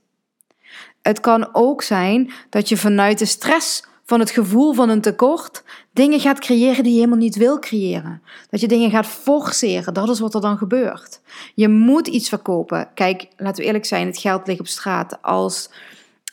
Het 1.01 1.19
kan 1.19 1.49
ook 1.51 1.81
zijn 1.81 2.31
dat 2.49 2.69
je 2.69 2.77
vanuit 2.77 3.19
de 3.19 3.25
stress 3.25 3.87
van 4.09 4.19
het 4.19 4.29
gevoel 4.29 4.73
van 4.73 4.89
een 4.89 5.01
tekort 5.01 5.63
dingen 5.91 6.19
gaat 6.19 6.39
creëren 6.39 6.83
die 6.83 6.91
je 6.91 6.97
helemaal 6.97 7.17
niet 7.17 7.35
wil 7.35 7.59
creëren. 7.59 8.21
Dat 8.49 8.59
je 8.59 8.67
dingen 8.67 8.89
gaat 8.89 9.05
forceren, 9.05 9.93
dat 9.93 10.09
is 10.09 10.19
wat 10.19 10.33
er 10.33 10.41
dan 10.41 10.57
gebeurt. 10.57 11.21
Je 11.55 11.67
moet 11.67 12.07
iets 12.07 12.29
verkopen. 12.29 12.89
Kijk, 12.93 13.27
laten 13.37 13.61
we 13.61 13.65
eerlijk 13.67 13.85
zijn, 13.85 14.07
het 14.07 14.17
geld 14.17 14.47
ligt 14.47 14.59
op 14.59 14.67
straat. 14.67 15.21
Als, 15.21 15.69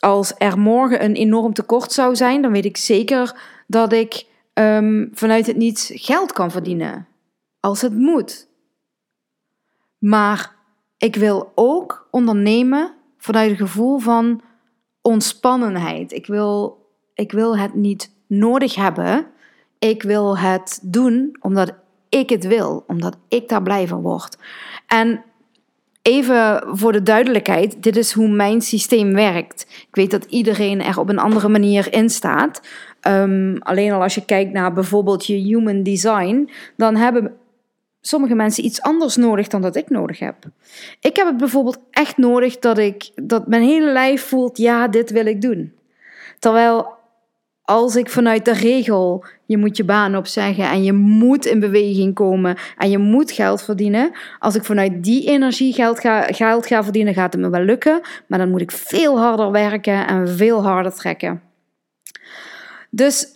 als 0.00 0.34
er 0.38 0.58
morgen 0.58 1.04
een 1.04 1.14
enorm 1.14 1.52
tekort 1.52 1.92
zou 1.92 2.16
zijn, 2.16 2.42
dan 2.42 2.52
weet 2.52 2.64
ik 2.64 2.76
zeker 2.76 3.40
dat 3.66 3.92
ik 3.92 4.26
um, 4.54 5.10
vanuit 5.12 5.46
het 5.46 5.56
niets 5.56 5.90
geld 5.94 6.32
kan 6.32 6.50
verdienen. 6.50 7.06
Als 7.60 7.80
het 7.80 7.94
moet. 7.94 8.48
Maar 9.98 10.54
ik 10.98 11.16
wil 11.16 11.52
ook 11.54 12.08
ondernemen 12.10 12.94
vanuit 13.18 13.50
het 13.50 13.58
gevoel 13.58 13.98
van 13.98 14.40
ontspannenheid. 15.02 16.12
Ik 16.12 16.26
wil, 16.26 16.85
ik 17.16 17.32
wil 17.32 17.58
het 17.58 17.74
niet 17.74 18.10
nodig 18.26 18.74
hebben. 18.74 19.26
Ik 19.78 20.02
wil 20.02 20.38
het 20.38 20.78
doen 20.82 21.36
omdat 21.40 21.74
ik 22.08 22.30
het 22.30 22.46
wil, 22.46 22.84
omdat 22.86 23.16
ik 23.28 23.48
daar 23.48 23.62
blij 23.62 23.86
van 23.86 24.00
word. 24.00 24.38
En 24.86 25.24
even 26.02 26.62
voor 26.66 26.92
de 26.92 27.02
duidelijkheid, 27.02 27.82
dit 27.82 27.96
is 27.96 28.12
hoe 28.12 28.28
mijn 28.28 28.60
systeem 28.60 29.14
werkt. 29.14 29.66
Ik 29.68 29.94
weet 29.94 30.10
dat 30.10 30.24
iedereen 30.24 30.82
er 30.82 30.98
op 30.98 31.08
een 31.08 31.18
andere 31.18 31.48
manier 31.48 31.92
in 31.92 32.10
staat. 32.10 32.60
Um, 33.08 33.56
alleen 33.58 33.92
al 33.92 34.02
als 34.02 34.14
je 34.14 34.24
kijkt 34.24 34.52
naar 34.52 34.72
bijvoorbeeld 34.72 35.26
je 35.26 35.34
human 35.34 35.82
design, 35.82 36.50
dan 36.76 36.96
hebben 36.96 37.36
sommige 38.00 38.34
mensen 38.34 38.64
iets 38.64 38.82
anders 38.82 39.16
nodig 39.16 39.48
dan 39.48 39.62
dat 39.62 39.76
ik 39.76 39.90
nodig 39.90 40.18
heb. 40.18 40.36
Ik 41.00 41.16
heb 41.16 41.26
het 41.26 41.36
bijvoorbeeld 41.36 41.78
echt 41.90 42.16
nodig 42.16 42.58
dat 42.58 42.78
ik 42.78 43.10
dat 43.14 43.46
mijn 43.46 43.62
hele 43.62 43.92
lijf 43.92 44.22
voelt, 44.22 44.58
ja, 44.58 44.88
dit 44.88 45.10
wil 45.10 45.26
ik 45.26 45.40
doen. 45.40 45.72
Terwijl 46.38 46.95
als 47.66 47.96
ik 47.96 48.10
vanuit 48.10 48.44
de 48.44 48.52
regel, 48.52 49.24
je 49.46 49.56
moet 49.56 49.76
je 49.76 49.84
baan 49.84 50.16
opzeggen 50.16 50.64
en 50.64 50.82
je 50.82 50.92
moet 50.92 51.46
in 51.46 51.60
beweging 51.60 52.14
komen 52.14 52.56
en 52.76 52.90
je 52.90 52.98
moet 52.98 53.30
geld 53.30 53.62
verdienen. 53.62 54.12
Als 54.38 54.54
ik 54.54 54.64
vanuit 54.64 55.04
die 55.04 55.28
energie 55.28 55.72
geld 55.72 56.00
ga, 56.00 56.22
geld 56.22 56.66
ga 56.66 56.82
verdienen, 56.82 57.14
gaat 57.14 57.32
het 57.32 57.42
me 57.42 57.50
wel 57.50 57.60
lukken. 57.60 58.00
Maar 58.26 58.38
dan 58.38 58.50
moet 58.50 58.60
ik 58.60 58.70
veel 58.70 59.18
harder 59.18 59.50
werken 59.50 60.06
en 60.06 60.28
veel 60.28 60.62
harder 60.62 60.92
trekken. 60.92 61.42
Dus 62.90 63.26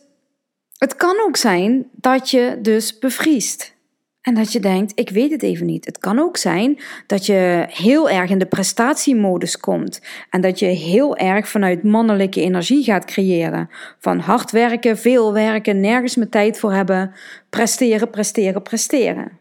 het 0.79 0.97
kan 0.97 1.17
ook 1.27 1.37
zijn 1.37 1.87
dat 1.93 2.31
je 2.31 2.59
dus 2.63 2.99
bevriest. 2.99 3.75
En 4.21 4.35
dat 4.35 4.53
je 4.53 4.61
denkt, 4.61 4.93
ik 4.95 5.11
weet 5.11 5.31
het 5.31 5.43
even 5.43 5.67
niet. 5.67 5.85
Het 5.85 5.99
kan 5.99 6.19
ook 6.19 6.37
zijn 6.37 6.79
dat 7.07 7.27
je 7.27 7.67
heel 7.69 8.11
erg 8.11 8.31
in 8.31 8.39
de 8.39 8.47
prestatiemodus 8.47 9.57
komt. 9.57 10.01
En 10.31 10.41
dat 10.41 10.59
je 10.59 10.67
heel 10.67 11.17
erg 11.17 11.49
vanuit 11.49 11.83
mannelijke 11.83 12.41
energie 12.41 12.85
gaat 12.85 13.05
creëren. 13.05 13.71
Van 13.99 14.19
hard 14.19 14.51
werken, 14.51 14.99
veel 14.99 15.33
werken, 15.33 15.81
nergens 15.81 16.17
meer 16.17 16.29
tijd 16.29 16.59
voor 16.59 16.73
hebben. 16.73 17.13
Presteren, 17.51 18.11
presteren, 18.11 18.63
presteren. 18.63 19.39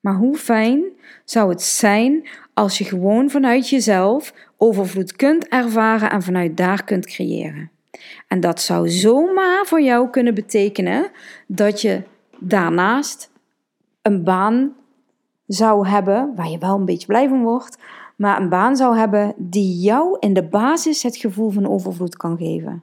Maar 0.00 0.14
hoe 0.14 0.36
fijn 0.36 0.82
zou 1.24 1.50
het 1.50 1.62
zijn 1.62 2.28
als 2.54 2.78
je 2.78 2.84
gewoon 2.84 3.30
vanuit 3.30 3.68
jezelf 3.68 4.34
overvloed 4.56 5.16
kunt 5.16 5.48
ervaren 5.48 6.10
en 6.10 6.22
vanuit 6.22 6.56
daar 6.56 6.84
kunt 6.84 7.06
creëren. 7.06 7.70
En 8.28 8.40
dat 8.40 8.60
zou 8.60 8.88
zomaar 8.88 9.66
voor 9.66 9.80
jou 9.82 10.10
kunnen 10.10 10.34
betekenen 10.34 11.10
dat 11.46 11.80
je 11.80 12.02
daarnaast 12.38 13.31
een 14.02 14.24
baan 14.24 14.76
zou 15.46 15.88
hebben, 15.88 16.32
waar 16.34 16.48
je 16.48 16.58
wel 16.58 16.74
een 16.74 16.84
beetje 16.84 17.06
blij 17.06 17.28
van 17.28 17.42
wordt, 17.42 17.78
maar 18.16 18.40
een 18.40 18.48
baan 18.48 18.76
zou 18.76 18.96
hebben 18.96 19.34
die 19.36 19.80
jou 19.80 20.16
in 20.20 20.34
de 20.34 20.44
basis 20.44 21.02
het 21.02 21.16
gevoel 21.16 21.50
van 21.50 21.68
overvloed 21.68 22.16
kan 22.16 22.36
geven. 22.36 22.82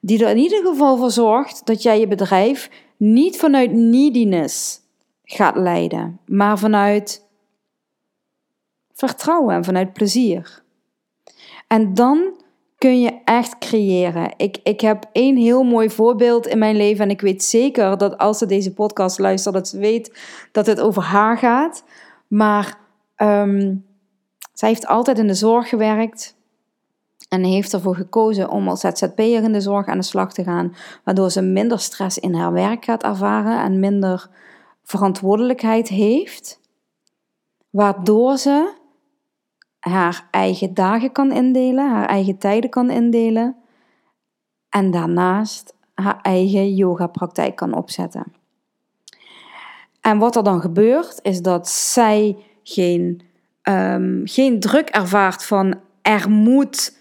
Die 0.00 0.24
er 0.24 0.30
in 0.30 0.36
ieder 0.36 0.66
geval 0.66 0.96
voor 0.96 1.10
zorgt 1.10 1.66
dat 1.66 1.82
jij 1.82 2.00
je 2.00 2.08
bedrijf 2.08 2.70
niet 2.96 3.36
vanuit 3.38 3.72
neediness 3.72 4.80
gaat 5.24 5.56
leiden, 5.56 6.20
maar 6.26 6.58
vanuit 6.58 7.26
vertrouwen 8.92 9.54
en 9.54 9.64
vanuit 9.64 9.92
plezier. 9.92 10.62
En 11.66 11.94
dan 11.94 12.44
kun 12.78 13.00
je 13.00 13.20
echt 13.24 13.58
creëren. 13.58 14.34
Ik, 14.36 14.58
ik 14.62 14.80
heb 14.80 15.04
één 15.12 15.36
heel 15.36 15.62
mooi 15.62 15.90
voorbeeld 15.90 16.46
in 16.46 16.58
mijn 16.58 16.76
leven. 16.76 17.04
En 17.04 17.10
ik 17.10 17.20
weet 17.20 17.44
zeker 17.44 17.98
dat 17.98 18.18
als 18.18 18.38
ze 18.38 18.46
deze 18.46 18.72
podcast 18.72 19.18
luistert, 19.18 19.54
dat 19.54 19.68
ze 19.68 19.78
weet 19.78 20.18
dat 20.52 20.66
het 20.66 20.80
over 20.80 21.02
haar 21.02 21.38
gaat. 21.38 21.84
Maar 22.28 22.78
um, 23.16 23.84
zij 24.52 24.68
heeft 24.68 24.86
altijd 24.86 25.18
in 25.18 25.26
de 25.26 25.34
zorg 25.34 25.68
gewerkt. 25.68 26.34
En 27.28 27.44
heeft 27.44 27.72
ervoor 27.72 27.96
gekozen 27.96 28.50
om 28.50 28.68
als 28.68 28.80
ZZP'er 28.80 29.42
in 29.42 29.52
de 29.52 29.60
zorg 29.60 29.86
aan 29.86 29.98
de 29.98 30.04
slag 30.04 30.32
te 30.32 30.44
gaan. 30.44 30.76
Waardoor 31.04 31.30
ze 31.30 31.42
minder 31.42 31.78
stress 31.80 32.18
in 32.18 32.34
haar 32.34 32.52
werk 32.52 32.84
gaat 32.84 33.02
ervaren 33.02 33.62
en 33.62 33.80
minder 33.80 34.28
verantwoordelijkheid 34.82 35.88
heeft. 35.88 36.60
Waardoor 37.70 38.36
ze 38.36 38.72
haar 39.88 40.28
eigen 40.30 40.74
dagen 40.74 41.12
kan 41.12 41.32
indelen, 41.32 41.90
haar 41.90 42.06
eigen 42.08 42.38
tijden 42.38 42.70
kan 42.70 42.90
indelen 42.90 43.56
en 44.68 44.90
daarnaast 44.90 45.74
haar 45.94 46.18
eigen 46.22 46.74
yoga-praktijk 46.74 47.56
kan 47.56 47.74
opzetten. 47.74 48.32
En 50.00 50.18
wat 50.18 50.36
er 50.36 50.42
dan 50.42 50.60
gebeurt, 50.60 51.18
is 51.22 51.42
dat 51.42 51.68
zij 51.68 52.36
geen, 52.62 53.20
um, 53.62 54.22
geen 54.24 54.60
druk 54.60 54.88
ervaart 54.88 55.44
van 55.44 55.80
er 56.02 56.30
moet 56.30 56.98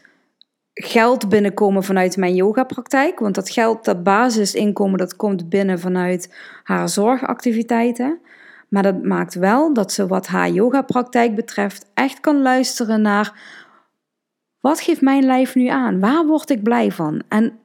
geld 0.74 1.30
binnenkomen 1.30 1.84
vanuit 1.84 2.18
mijn 2.18 2.36
yoga-praktijk. 2.36 3.20
Want 3.20 3.36
dat 3.36 3.50
geld, 3.50 3.86
dat 3.86 4.04
basisinkomen, 4.04 4.98
dat 4.98 5.16
komt 5.16 5.50
binnen 5.50 5.80
vanuit 5.80 6.36
haar 6.64 6.90
zorgactiviteiten. 6.90 8.20
Maar 8.70 8.84
dat 8.84 9.04
maakt 9.04 9.34
wel 9.34 9.74
dat 9.74 9.92
ze 9.92 10.08
wat 10.08 10.28
haar 10.28 10.50
yoga-praktijk 10.50 11.36
betreft 11.36 11.86
echt 11.94 12.20
kan 12.20 12.42
luisteren 12.42 13.02
naar 13.02 13.54
wat 14.60 14.82
geeft 14.82 15.02
mijn 15.02 15.26
lijf 15.26 15.56
nu 15.56 15.68
aan? 15.68 16.00
Waar 16.00 16.26
word 16.26 16.50
ik 16.50 16.64
blij 16.64 16.92
van? 16.92 17.24
En 17.28 17.60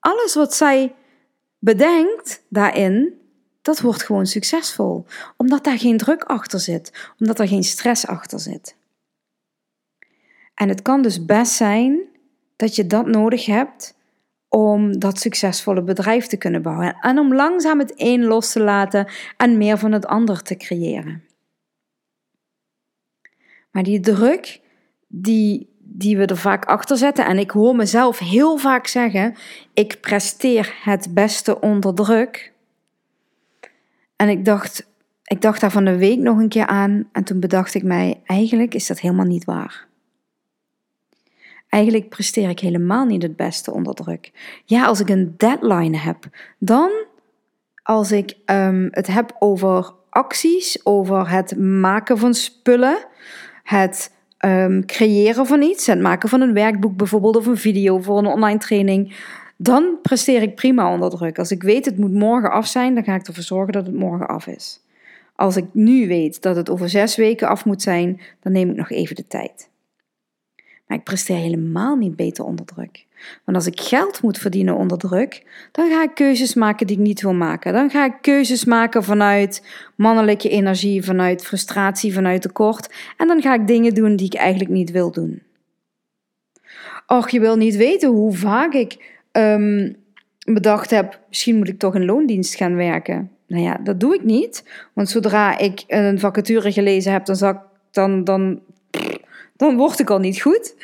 alles 0.00 0.34
wat 0.34 0.54
zij 0.54 0.94
bedenkt 1.58 2.42
daarin, 2.48 3.20
dat 3.62 3.80
wordt 3.80 4.02
gewoon 4.02 4.26
succesvol. 4.26 5.04
Omdat 5.36 5.64
daar 5.64 5.78
geen 5.78 5.96
druk 5.96 6.22
achter 6.22 6.60
zit, 6.60 7.12
omdat 7.18 7.38
er 7.38 7.48
geen 7.48 7.64
stress 7.64 8.06
achter 8.06 8.40
zit. 8.40 8.76
En 10.54 10.68
het 10.68 10.82
kan 10.82 11.02
dus 11.02 11.24
best 11.24 11.52
zijn 11.52 12.00
dat 12.56 12.76
je 12.76 12.86
dat 12.86 13.06
nodig 13.06 13.46
hebt 13.46 13.94
om 14.54 14.98
dat 14.98 15.18
succesvolle 15.18 15.82
bedrijf 15.82 16.26
te 16.26 16.36
kunnen 16.36 16.62
bouwen. 16.62 16.96
En 17.00 17.18
om 17.18 17.34
langzaam 17.34 17.78
het 17.78 17.92
een 17.96 18.24
los 18.24 18.52
te 18.52 18.60
laten 18.60 19.06
en 19.36 19.58
meer 19.58 19.78
van 19.78 19.92
het 19.92 20.06
ander 20.06 20.42
te 20.42 20.56
creëren. 20.56 21.24
Maar 23.70 23.82
die 23.82 24.00
druk, 24.00 24.60
die, 25.06 25.68
die 25.78 26.16
we 26.16 26.26
er 26.26 26.36
vaak 26.36 26.64
achter 26.64 26.96
zetten, 26.96 27.26
en 27.26 27.38
ik 27.38 27.50
hoor 27.50 27.76
mezelf 27.76 28.18
heel 28.18 28.56
vaak 28.56 28.86
zeggen: 28.86 29.34
ik 29.72 30.00
presteer 30.00 30.74
het 30.82 31.14
beste 31.14 31.60
onder 31.60 31.94
druk. 31.94 32.52
En 34.16 34.28
ik 34.28 34.44
dacht, 34.44 34.86
ik 35.24 35.40
dacht 35.40 35.60
daar 35.60 35.70
van 35.70 35.84
de 35.84 35.98
week 35.98 36.18
nog 36.18 36.38
een 36.38 36.48
keer 36.48 36.66
aan, 36.66 37.08
en 37.12 37.24
toen 37.24 37.40
bedacht 37.40 37.74
ik 37.74 37.82
mij: 37.82 38.20
eigenlijk 38.24 38.74
is 38.74 38.86
dat 38.86 39.00
helemaal 39.00 39.26
niet 39.26 39.44
waar. 39.44 39.86
Eigenlijk 41.74 42.08
presteer 42.08 42.48
ik 42.48 42.60
helemaal 42.60 43.04
niet 43.04 43.22
het 43.22 43.36
beste 43.36 43.72
onder 43.72 43.94
druk. 43.94 44.32
Ja, 44.64 44.86
als 44.86 45.00
ik 45.00 45.08
een 45.08 45.34
deadline 45.36 45.96
heb, 45.96 46.24
dan 46.58 46.90
als 47.82 48.12
ik 48.12 48.36
um, 48.46 48.88
het 48.90 49.06
heb 49.06 49.36
over 49.38 49.92
acties, 50.10 50.86
over 50.86 51.30
het 51.30 51.58
maken 51.58 52.18
van 52.18 52.34
spullen, 52.34 53.06
het 53.62 54.12
um, 54.44 54.86
creëren 54.86 55.46
van 55.46 55.62
iets, 55.62 55.86
het 55.86 56.00
maken 56.00 56.28
van 56.28 56.40
een 56.40 56.52
werkboek 56.52 56.96
bijvoorbeeld 56.96 57.36
of 57.36 57.46
een 57.46 57.56
video 57.56 57.98
voor 57.98 58.18
een 58.18 58.26
online 58.26 58.58
training, 58.58 59.16
dan 59.56 59.98
presteer 60.02 60.42
ik 60.42 60.54
prima 60.54 60.92
onder 60.92 61.10
druk. 61.10 61.38
Als 61.38 61.50
ik 61.50 61.62
weet 61.62 61.84
het 61.84 61.98
moet 61.98 62.12
morgen 62.12 62.50
af 62.50 62.66
zijn, 62.66 62.94
dan 62.94 63.04
ga 63.04 63.14
ik 63.14 63.26
ervoor 63.26 63.42
zorgen 63.42 63.72
dat 63.72 63.86
het 63.86 63.94
morgen 63.94 64.28
af 64.28 64.46
is. 64.46 64.80
Als 65.36 65.56
ik 65.56 65.64
nu 65.72 66.08
weet 66.08 66.42
dat 66.42 66.56
het 66.56 66.70
over 66.70 66.88
zes 66.88 67.16
weken 67.16 67.48
af 67.48 67.64
moet 67.64 67.82
zijn, 67.82 68.20
dan 68.40 68.52
neem 68.52 68.70
ik 68.70 68.76
nog 68.76 68.90
even 68.90 69.16
de 69.16 69.26
tijd. 69.26 69.72
Maar 70.86 70.98
ik 70.98 71.04
presteer 71.04 71.36
helemaal 71.36 71.96
niet 71.96 72.16
beter 72.16 72.44
onder 72.44 72.66
druk. 72.66 73.04
Want 73.44 73.56
als 73.56 73.66
ik 73.66 73.80
geld 73.80 74.22
moet 74.22 74.38
verdienen 74.38 74.76
onder 74.76 74.98
druk, 74.98 75.42
dan 75.72 75.90
ga 75.90 76.02
ik 76.02 76.14
keuzes 76.14 76.54
maken 76.54 76.86
die 76.86 76.96
ik 76.96 77.02
niet 77.02 77.22
wil 77.22 77.34
maken. 77.34 77.72
Dan 77.72 77.90
ga 77.90 78.04
ik 78.04 78.14
keuzes 78.20 78.64
maken 78.64 79.04
vanuit 79.04 79.66
mannelijke 79.96 80.48
energie, 80.48 81.04
vanuit 81.04 81.44
frustratie, 81.44 82.12
vanuit 82.12 82.42
tekort. 82.42 82.94
En 83.16 83.26
dan 83.26 83.42
ga 83.42 83.54
ik 83.54 83.66
dingen 83.66 83.94
doen 83.94 84.16
die 84.16 84.26
ik 84.26 84.34
eigenlijk 84.34 84.70
niet 84.70 84.90
wil 84.90 85.10
doen. 85.10 85.42
Och, 87.06 87.30
je 87.30 87.40
wil 87.40 87.56
niet 87.56 87.76
weten 87.76 88.08
hoe 88.08 88.32
vaak 88.32 88.72
ik 88.72 89.16
um, 89.32 89.96
bedacht 90.44 90.90
heb, 90.90 91.20
misschien 91.28 91.56
moet 91.56 91.68
ik 91.68 91.78
toch 91.78 91.94
in 91.94 92.04
loondienst 92.04 92.54
gaan 92.54 92.76
werken. 92.76 93.30
Nou 93.46 93.62
ja, 93.62 93.80
dat 93.84 94.00
doe 94.00 94.14
ik 94.14 94.24
niet. 94.24 94.64
Want 94.92 95.08
zodra 95.08 95.58
ik 95.58 95.84
een 95.86 96.18
vacature 96.18 96.72
gelezen 96.72 97.12
heb, 97.12 97.24
dan, 97.24 97.36
zag, 97.36 97.56
dan, 97.90 98.24
dan, 98.24 98.60
dan 99.56 99.76
word 99.76 99.98
ik 99.98 100.10
al 100.10 100.18
niet 100.18 100.40
goed. 100.40 100.74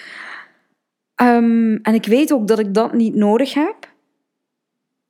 Um, 1.22 1.76
en 1.76 1.94
ik 1.94 2.06
weet 2.06 2.32
ook 2.32 2.48
dat 2.48 2.58
ik 2.58 2.74
dat 2.74 2.92
niet 2.92 3.14
nodig 3.14 3.54
heb. 3.54 3.88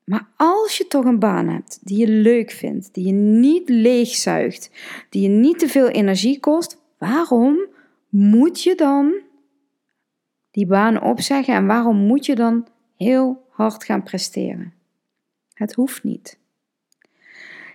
Maar 0.05 0.29
als 0.37 0.79
je 0.79 0.87
toch 0.87 1.05
een 1.05 1.19
baan 1.19 1.49
hebt 1.49 1.79
die 1.83 1.99
je 1.99 2.09
leuk 2.09 2.50
vindt, 2.50 2.95
die 2.95 3.07
je 3.07 3.12
niet 3.12 3.69
leegzuigt, 3.69 4.71
die 5.09 5.23
je 5.23 5.29
niet 5.29 5.59
te 5.59 5.69
veel 5.69 5.88
energie 5.88 6.40
kost, 6.40 6.76
waarom 6.99 7.59
moet 8.09 8.62
je 8.62 8.75
dan 8.75 9.12
die 10.50 10.67
baan 10.67 11.02
opzeggen 11.02 11.55
en 11.55 11.67
waarom 11.67 11.97
moet 11.97 12.26
je 12.26 12.35
dan 12.35 12.67
heel 12.97 13.47
hard 13.49 13.85
gaan 13.85 14.02
presteren? 14.02 14.73
Het 15.55 15.73
hoeft 15.73 16.02
niet. 16.05 16.38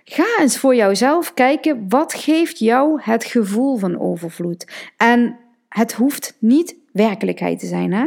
Ga 0.04 0.38
eens 0.40 0.58
voor 0.58 0.74
jouzelf 0.74 1.34
kijken 1.34 1.88
wat 1.88 2.14
geeft 2.14 2.58
jou 2.58 3.00
het 3.02 3.24
gevoel 3.24 3.76
van 3.76 4.00
overvloed. 4.00 4.90
En 4.96 5.38
het 5.76 5.92
hoeft 5.92 6.36
niet 6.38 6.76
werkelijkheid 6.92 7.58
te 7.58 7.66
zijn, 7.66 7.92
hè? 7.92 8.06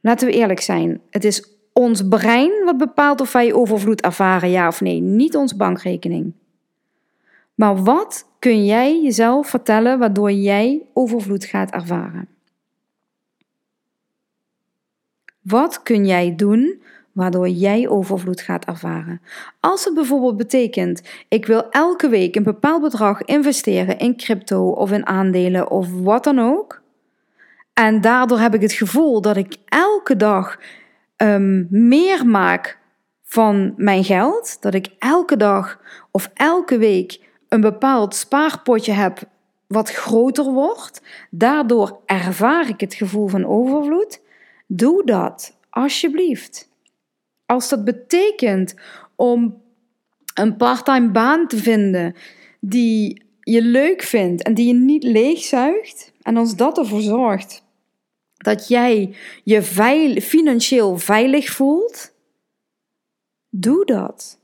Laten 0.00 0.26
we 0.26 0.34
eerlijk 0.34 0.60
zijn. 0.60 1.00
Het 1.10 1.24
is 1.24 1.56
ons 1.72 2.08
brein 2.08 2.64
wat 2.64 2.76
bepaalt 2.76 3.20
of 3.20 3.32
wij 3.32 3.52
overvloed 3.52 4.00
ervaren, 4.00 4.50
ja 4.50 4.68
of 4.68 4.80
nee, 4.80 5.00
niet 5.00 5.36
onze 5.36 5.56
bankrekening. 5.56 6.32
Maar 7.54 7.82
wat 7.82 8.26
kun 8.38 8.64
jij 8.64 9.02
jezelf 9.02 9.48
vertellen 9.48 9.98
waardoor 9.98 10.32
jij 10.32 10.82
overvloed 10.92 11.44
gaat 11.44 11.70
ervaren? 11.70 12.28
Wat 15.40 15.82
kun 15.82 16.06
jij 16.06 16.34
doen 16.36 16.82
waardoor 17.18 17.48
jij 17.48 17.88
overvloed 17.88 18.40
gaat 18.40 18.64
ervaren? 18.64 19.20
Als 19.60 19.84
het 19.84 19.94
bijvoorbeeld 19.94 20.36
betekent, 20.36 21.02
ik 21.28 21.46
wil 21.46 21.70
elke 21.70 22.08
week 22.08 22.36
een 22.36 22.42
bepaald 22.42 22.82
bedrag 22.82 23.22
investeren 23.22 23.98
in 23.98 24.16
crypto 24.16 24.70
of 24.70 24.92
in 24.92 25.06
aandelen 25.06 25.70
of 25.70 26.00
wat 26.00 26.24
dan 26.24 26.38
ook, 26.38 26.82
en 27.78 28.00
daardoor 28.00 28.38
heb 28.38 28.54
ik 28.54 28.60
het 28.60 28.72
gevoel 28.72 29.20
dat 29.20 29.36
ik 29.36 29.56
elke 29.64 30.16
dag 30.16 30.58
um, 31.16 31.66
meer 31.70 32.26
maak 32.26 32.78
van 33.24 33.72
mijn 33.76 34.04
geld. 34.04 34.62
Dat 34.62 34.74
ik 34.74 34.88
elke 34.98 35.36
dag 35.36 35.80
of 36.10 36.30
elke 36.34 36.78
week 36.78 37.20
een 37.48 37.60
bepaald 37.60 38.14
spaarpotje 38.14 38.92
heb 38.92 39.20
wat 39.66 39.90
groter 39.90 40.44
wordt. 40.44 41.02
Daardoor 41.30 42.00
ervaar 42.06 42.68
ik 42.68 42.80
het 42.80 42.94
gevoel 42.94 43.28
van 43.28 43.46
overvloed. 43.46 44.20
Doe 44.66 45.04
dat, 45.04 45.56
alsjeblieft. 45.70 46.67
Als 47.48 47.68
dat 47.68 47.84
betekent 47.84 48.74
om 49.16 49.62
een 50.34 50.56
parttime 50.56 51.10
baan 51.10 51.46
te 51.46 51.56
vinden 51.56 52.14
die 52.60 53.22
je 53.40 53.62
leuk 53.62 54.02
vindt 54.02 54.42
en 54.42 54.54
die 54.54 54.66
je 54.66 54.74
niet 54.74 55.02
leegzuigt, 55.02 56.12
en 56.22 56.36
als 56.36 56.56
dat 56.56 56.78
ervoor 56.78 57.00
zorgt 57.00 57.64
dat 58.36 58.68
jij 58.68 59.14
je 59.44 59.62
financieel 60.22 60.98
veilig 60.98 61.50
voelt, 61.50 62.14
doe 63.48 63.84
dat. 63.84 64.40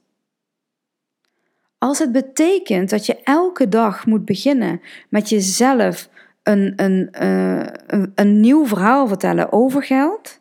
Als 1.78 1.98
het 1.98 2.12
betekent 2.12 2.90
dat 2.90 3.06
je 3.06 3.22
elke 3.22 3.68
dag 3.68 4.06
moet 4.06 4.24
beginnen 4.24 4.80
met 5.08 5.28
jezelf 5.28 6.08
een, 6.42 6.72
een, 6.76 7.14
uh, 7.22 7.66
een, 7.86 8.12
een 8.14 8.40
nieuw 8.40 8.66
verhaal 8.66 9.06
vertellen 9.06 9.52
over 9.52 9.82
geld, 9.82 10.40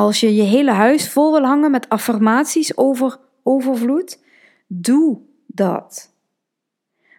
als 0.00 0.20
je 0.20 0.34
je 0.34 0.42
hele 0.42 0.70
huis 0.70 1.08
vol 1.08 1.32
wil 1.32 1.44
hangen 1.44 1.70
met 1.70 1.88
affirmaties 1.88 2.76
over 2.76 3.18
overvloed, 3.42 4.22
doe 4.66 5.20
dat. 5.46 6.14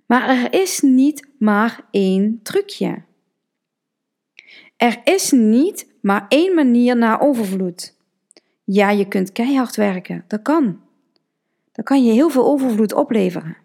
Maar 0.05 0.29
er 0.29 0.53
is 0.53 0.81
niet 0.81 1.27
maar 1.39 1.87
één 1.91 2.39
trucje. 2.43 3.03
Er 4.77 5.01
is 5.03 5.31
niet 5.31 5.93
maar 6.01 6.25
één 6.27 6.55
manier 6.55 6.97
naar 6.97 7.21
overvloed. 7.21 7.97
Ja, 8.63 8.89
je 8.89 9.07
kunt 9.07 9.31
keihard 9.31 9.75
werken, 9.75 10.23
dat 10.27 10.41
kan. 10.41 10.79
Dan 11.71 11.83
kan 11.83 12.05
je 12.05 12.11
heel 12.11 12.29
veel 12.29 12.45
overvloed 12.45 12.93
opleveren. 12.93 13.57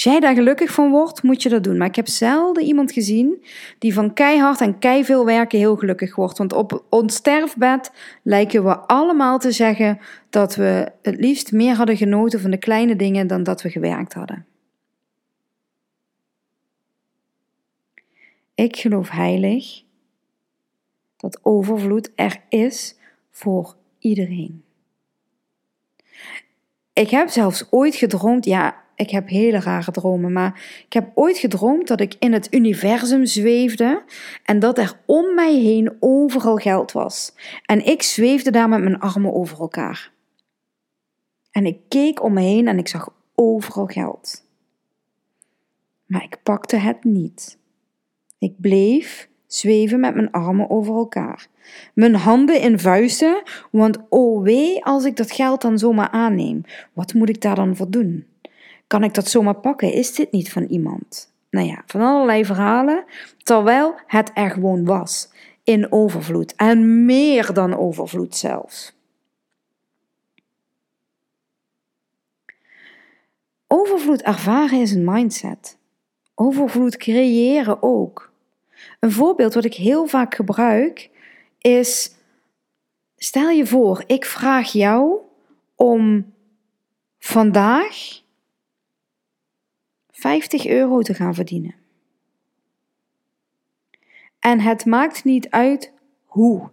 Als 0.00 0.12
jij 0.12 0.20
daar 0.20 0.34
gelukkig 0.34 0.72
van 0.72 0.90
wordt, 0.90 1.22
moet 1.22 1.42
je 1.42 1.48
dat 1.48 1.64
doen. 1.64 1.76
Maar 1.76 1.86
ik 1.86 1.96
heb 1.96 2.08
zelden 2.08 2.62
iemand 2.62 2.92
gezien 2.92 3.44
die 3.78 3.94
van 3.94 4.12
keihard 4.12 4.60
en 4.60 4.78
kei 4.78 5.04
veel 5.04 5.24
werken 5.24 5.58
heel 5.58 5.76
gelukkig 5.76 6.14
wordt. 6.14 6.38
Want 6.38 6.52
op 6.52 6.84
ons 6.88 7.14
sterfbed 7.14 7.92
lijken 8.22 8.64
we 8.64 8.78
allemaal 8.78 9.38
te 9.38 9.52
zeggen 9.52 9.98
dat 10.30 10.54
we 10.54 10.92
het 11.02 11.16
liefst 11.16 11.52
meer 11.52 11.74
hadden 11.74 11.96
genoten 11.96 12.40
van 12.40 12.50
de 12.50 12.56
kleine 12.56 12.96
dingen 12.96 13.26
dan 13.26 13.42
dat 13.42 13.62
we 13.62 13.70
gewerkt 13.70 14.12
hadden. 14.12 14.46
Ik 18.54 18.76
geloof 18.76 19.10
heilig 19.10 19.82
dat 21.16 21.40
overvloed 21.42 22.12
er 22.14 22.40
is 22.48 22.96
voor 23.30 23.76
iedereen. 23.98 24.64
Ik 26.92 27.10
heb 27.10 27.28
zelfs 27.28 27.66
ooit 27.70 27.94
gedroomd, 27.94 28.44
ja, 28.44 28.88
ik 29.00 29.10
heb 29.10 29.28
hele 29.28 29.60
rare 29.60 29.90
dromen, 29.90 30.32
maar 30.32 30.82
ik 30.86 30.92
heb 30.92 31.10
ooit 31.14 31.38
gedroomd 31.38 31.88
dat 31.88 32.00
ik 32.00 32.14
in 32.18 32.32
het 32.32 32.54
universum 32.54 33.26
zweefde 33.26 34.02
en 34.44 34.58
dat 34.58 34.78
er 34.78 35.00
om 35.06 35.34
mij 35.34 35.54
heen 35.54 35.96
overal 36.00 36.56
geld 36.56 36.92
was. 36.92 37.34
En 37.66 37.86
ik 37.86 38.02
zweefde 38.02 38.50
daar 38.50 38.68
met 38.68 38.82
mijn 38.82 38.98
armen 38.98 39.34
over 39.34 39.60
elkaar. 39.60 40.12
En 41.50 41.66
ik 41.66 41.78
keek 41.88 42.22
om 42.22 42.32
me 42.32 42.40
heen 42.40 42.68
en 42.68 42.78
ik 42.78 42.88
zag 42.88 43.12
overal 43.34 43.86
geld. 43.86 44.46
Maar 46.06 46.22
ik 46.22 46.38
pakte 46.42 46.76
het 46.76 47.04
niet. 47.04 47.58
Ik 48.38 48.54
bleef 48.60 49.28
zweven 49.46 50.00
met 50.00 50.14
mijn 50.14 50.30
armen 50.30 50.70
over 50.70 50.94
elkaar. 50.94 51.46
Mijn 51.94 52.14
handen 52.14 52.60
in 52.60 52.78
vuisten, 52.78 53.42
want 53.70 53.98
oh 54.08 54.42
wee 54.42 54.84
als 54.84 55.04
ik 55.04 55.16
dat 55.16 55.32
geld 55.32 55.60
dan 55.60 55.78
zomaar 55.78 56.10
aanneem. 56.10 56.62
Wat 56.92 57.14
moet 57.14 57.28
ik 57.28 57.40
daar 57.40 57.54
dan 57.54 57.76
voor 57.76 57.90
doen? 57.90 58.24
Kan 58.90 59.04
ik 59.04 59.14
dat 59.14 59.28
zomaar 59.28 59.60
pakken? 59.60 59.92
Is 59.92 60.14
dit 60.14 60.32
niet 60.32 60.52
van 60.52 60.62
iemand? 60.62 61.32
Nou 61.50 61.66
ja, 61.66 61.82
van 61.86 62.00
allerlei 62.00 62.44
verhalen, 62.44 63.04
terwijl 63.42 63.94
het 64.06 64.30
er 64.34 64.50
gewoon 64.50 64.84
was. 64.84 65.30
In 65.64 65.92
overvloed 65.92 66.54
en 66.54 67.04
meer 67.04 67.52
dan 67.52 67.76
overvloed 67.76 68.36
zelfs. 68.36 68.96
Overvloed 73.66 74.22
ervaren 74.22 74.80
is 74.80 74.92
een 74.92 75.04
mindset. 75.04 75.78
Overvloed 76.34 76.96
creëren 76.96 77.82
ook. 77.82 78.32
Een 79.00 79.12
voorbeeld 79.12 79.54
wat 79.54 79.64
ik 79.64 79.74
heel 79.74 80.06
vaak 80.06 80.34
gebruik 80.34 81.10
is: 81.58 82.14
stel 83.16 83.48
je 83.48 83.66
voor, 83.66 84.04
ik 84.06 84.24
vraag 84.24 84.72
jou 84.72 85.18
om 85.74 86.32
vandaag 87.18 88.28
50 90.20 90.66
euro 90.66 91.00
te 91.00 91.14
gaan 91.14 91.34
verdienen. 91.34 91.74
En 94.38 94.60
het 94.60 94.84
maakt 94.84 95.24
niet 95.24 95.50
uit 95.50 95.92
hoe. 96.24 96.70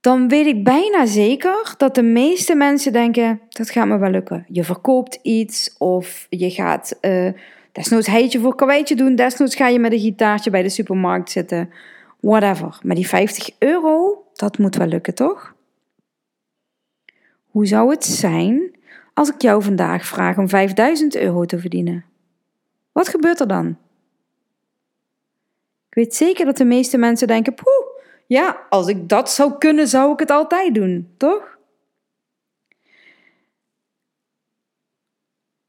Dan 0.00 0.28
weet 0.28 0.46
ik 0.46 0.64
bijna 0.64 1.06
zeker 1.06 1.74
dat 1.76 1.94
de 1.94 2.02
meeste 2.02 2.54
mensen 2.54 2.92
denken: 2.92 3.40
dat 3.48 3.70
gaat 3.70 3.86
me 3.86 3.98
wel 3.98 4.10
lukken. 4.10 4.44
Je 4.48 4.64
verkoopt 4.64 5.18
iets 5.22 5.74
of 5.78 6.26
je 6.30 6.50
gaat. 6.50 6.98
Uh, 7.00 7.32
Desnoods 7.72 8.06
heetje 8.06 8.40
voor 8.40 8.54
karweitje 8.54 8.96
doen. 8.96 9.14
Desnoods 9.14 9.54
ga 9.54 9.68
je 9.68 9.78
met 9.78 9.92
een 9.92 9.98
gitaartje 9.98 10.50
bij 10.50 10.62
de 10.62 10.68
supermarkt 10.68 11.30
zitten. 11.30 11.70
Whatever. 12.20 12.78
Maar 12.82 12.94
die 12.94 13.08
50 13.08 13.50
euro, 13.58 14.24
dat 14.32 14.58
moet 14.58 14.76
wel 14.76 14.86
lukken, 14.86 15.14
toch? 15.14 15.54
Hoe 17.46 17.66
zou 17.66 17.90
het 17.90 18.04
zijn 18.04 18.75
als 19.16 19.30
ik 19.30 19.42
jou 19.42 19.62
vandaag 19.62 20.06
vraag 20.06 20.38
om 20.38 20.48
5000 20.48 21.16
euro 21.16 21.44
te 21.44 21.58
verdienen? 21.58 22.04
Wat 22.92 23.08
gebeurt 23.08 23.40
er 23.40 23.48
dan? 23.48 23.78
Ik 25.88 25.94
weet 25.94 26.14
zeker 26.14 26.44
dat 26.44 26.56
de 26.56 26.64
meeste 26.64 26.96
mensen 26.96 27.26
denken: 27.26 27.54
poeh, 27.54 27.86
ja, 28.26 28.66
als 28.68 28.86
ik 28.86 29.08
dat 29.08 29.30
zou 29.30 29.58
kunnen, 29.58 29.88
zou 29.88 30.12
ik 30.12 30.18
het 30.18 30.30
altijd 30.30 30.74
doen, 30.74 31.10
toch? 31.16 31.58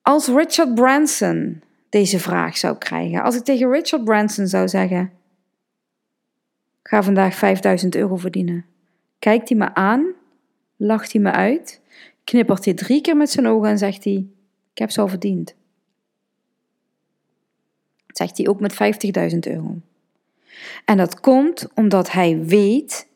Als 0.02 0.28
Richard 0.28 0.76
Branson 0.76 1.64
deze 1.90 2.20
vraag 2.20 2.58
zou 2.58 2.78
krijgen. 2.78 3.24
Als 3.24 3.36
ik 3.36 3.44
tegen 3.44 3.72
Richard 3.72 4.04
Branson 4.04 4.48
zou 4.48 4.68
zeggen: 4.68 5.12
ga 6.84 7.04
vandaag 7.04 7.36
5000 7.36 7.96
euro 7.96 8.16
verdienen. 8.16 8.66
Kijkt 9.20 9.50
hij 9.50 9.58
me 9.58 9.74
aan, 9.74 10.06
lacht 10.76 11.12
hij 11.12 11.22
me 11.22 11.32
uit, 11.32 11.82
knippert 12.28 12.66
hij 12.66 12.74
drie 12.74 13.02
keer 13.02 13.18
met 13.18 13.30
zijn 13.30 13.48
ogen 13.48 13.70
en 13.70 13.78
zegt 13.78 14.04
hij: 14.04 14.26
Ik 14.72 14.78
heb 14.78 14.92
ze 14.92 15.02
al 15.02 15.08
verdiend. 15.08 15.56
Zegt 18.08 18.38
hij 18.38 18.48
ook 18.48 18.60
met 18.60 18.74
50.000 18.74 19.40
euro. 19.40 19.76
En 20.86 20.98
dat 20.98 21.20
komt 21.20 21.68
omdat 21.76 22.12
hij 22.12 22.40
weet 22.46 23.08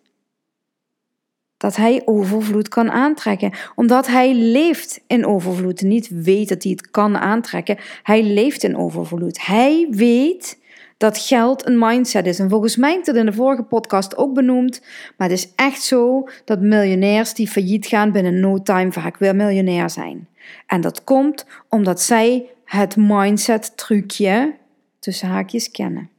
dat 1.58 1.76
hij 1.76 2.02
overvloed 2.06 2.68
kan 2.68 2.92
aantrekken. 2.92 3.54
Omdat 3.76 4.08
hij 4.08 4.34
leeft 4.34 5.02
in 5.08 5.26
overvloed. 5.26 5.82
Niet 5.82 6.08
weet 6.08 6.50
dat 6.50 6.64
hij 6.64 6.72
het 6.72 6.92
kan 6.92 7.18
aantrekken. 7.18 7.78
Hij 8.04 8.24
leeft 8.24 8.64
in 8.64 8.78
overvloed. 8.78 9.46
Hij 9.46 9.88
weet 9.90 10.61
dat 11.02 11.18
geld 11.18 11.68
een 11.68 11.80
mindset 11.80 12.26
is. 12.26 12.40
En 12.40 12.50
volgens 12.50 12.76
mij 12.76 12.90
heb 12.90 13.00
ik 13.00 13.06
dat 13.06 13.16
in 13.16 13.26
de 13.26 13.34
vorige 13.34 13.64
podcast 13.64 14.18
ook 14.18 14.34
benoemd. 14.34 14.82
Maar 15.18 15.30
het 15.30 15.38
is 15.38 15.52
echt 15.56 15.84
zo 15.84 16.28
dat 16.46 16.62
miljonairs 16.62 17.34
die 17.34 17.48
failliet 17.48 17.86
gaan 17.86 18.12
binnen 18.12 18.40
no 18.40 18.62
time 18.62 18.92
vaak 18.92 19.18
weer 19.18 19.36
miljonair 19.36 19.90
zijn. 19.90 20.28
En 20.68 20.82
dat 20.82 21.04
komt 21.04 21.46
omdat 21.70 22.02
zij 22.02 22.46
het 22.66 22.96
mindset 22.96 23.78
trucje 23.78 24.56
tussen 25.00 25.28
haakjes 25.28 25.72
kennen. 25.72 26.10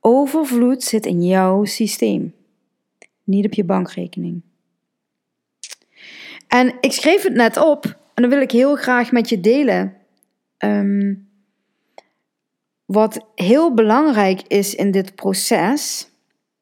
Overvloed 0.00 0.82
zit 0.82 1.06
in 1.06 1.26
jouw 1.26 1.64
systeem, 1.64 2.34
niet 3.24 3.46
op 3.46 3.52
je 3.52 3.64
bankrekening. 3.64 4.40
En 6.48 6.74
ik 6.80 6.92
schreef 6.92 7.22
het 7.22 7.34
net 7.34 7.56
op 7.56 7.84
en 7.84 8.22
dan 8.22 8.30
wil 8.30 8.40
ik 8.40 8.50
heel 8.50 8.76
graag 8.76 9.12
met 9.12 9.28
je 9.28 9.40
delen. 9.40 9.96
Ehm, 10.56 11.14
wat 12.86 13.26
heel 13.34 13.74
belangrijk 13.74 14.42
is 14.42 14.74
in 14.74 14.90
dit 14.90 15.14
proces, 15.14 16.10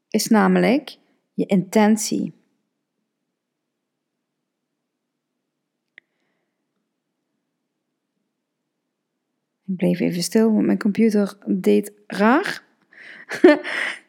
is 0.08 0.26
namelijk 0.26 0.96
je 1.34 1.46
intentie. 1.46 2.32
Ik 9.66 9.76
bleef 9.76 10.00
even 10.00 10.22
stil, 10.22 10.52
want 10.52 10.66
mijn 10.66 10.78
computer 10.78 11.36
deed 11.46 11.92
raar. 12.06 12.62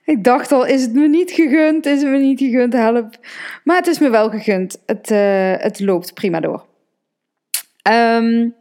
ik 0.06 0.24
dacht 0.24 0.52
al, 0.52 0.66
is 0.66 0.82
het 0.82 0.94
me 0.94 1.08
niet 1.08 1.32
gegund? 1.32 1.86
Is 1.86 2.02
het 2.02 2.12
me 2.12 2.18
niet 2.18 2.40
gegund? 2.40 2.74
Help. 2.74 3.20
Maar 3.64 3.78
het 3.78 3.88
is 3.88 4.00
me 4.00 4.10
wel 4.10 4.30
gegund. 4.30 4.82
Het, 4.86 5.12
uh, 5.12 5.54
het 5.58 5.80
loopt 5.80 6.14
prima 6.14 6.40
door. 6.40 6.66
Um, 7.90 8.56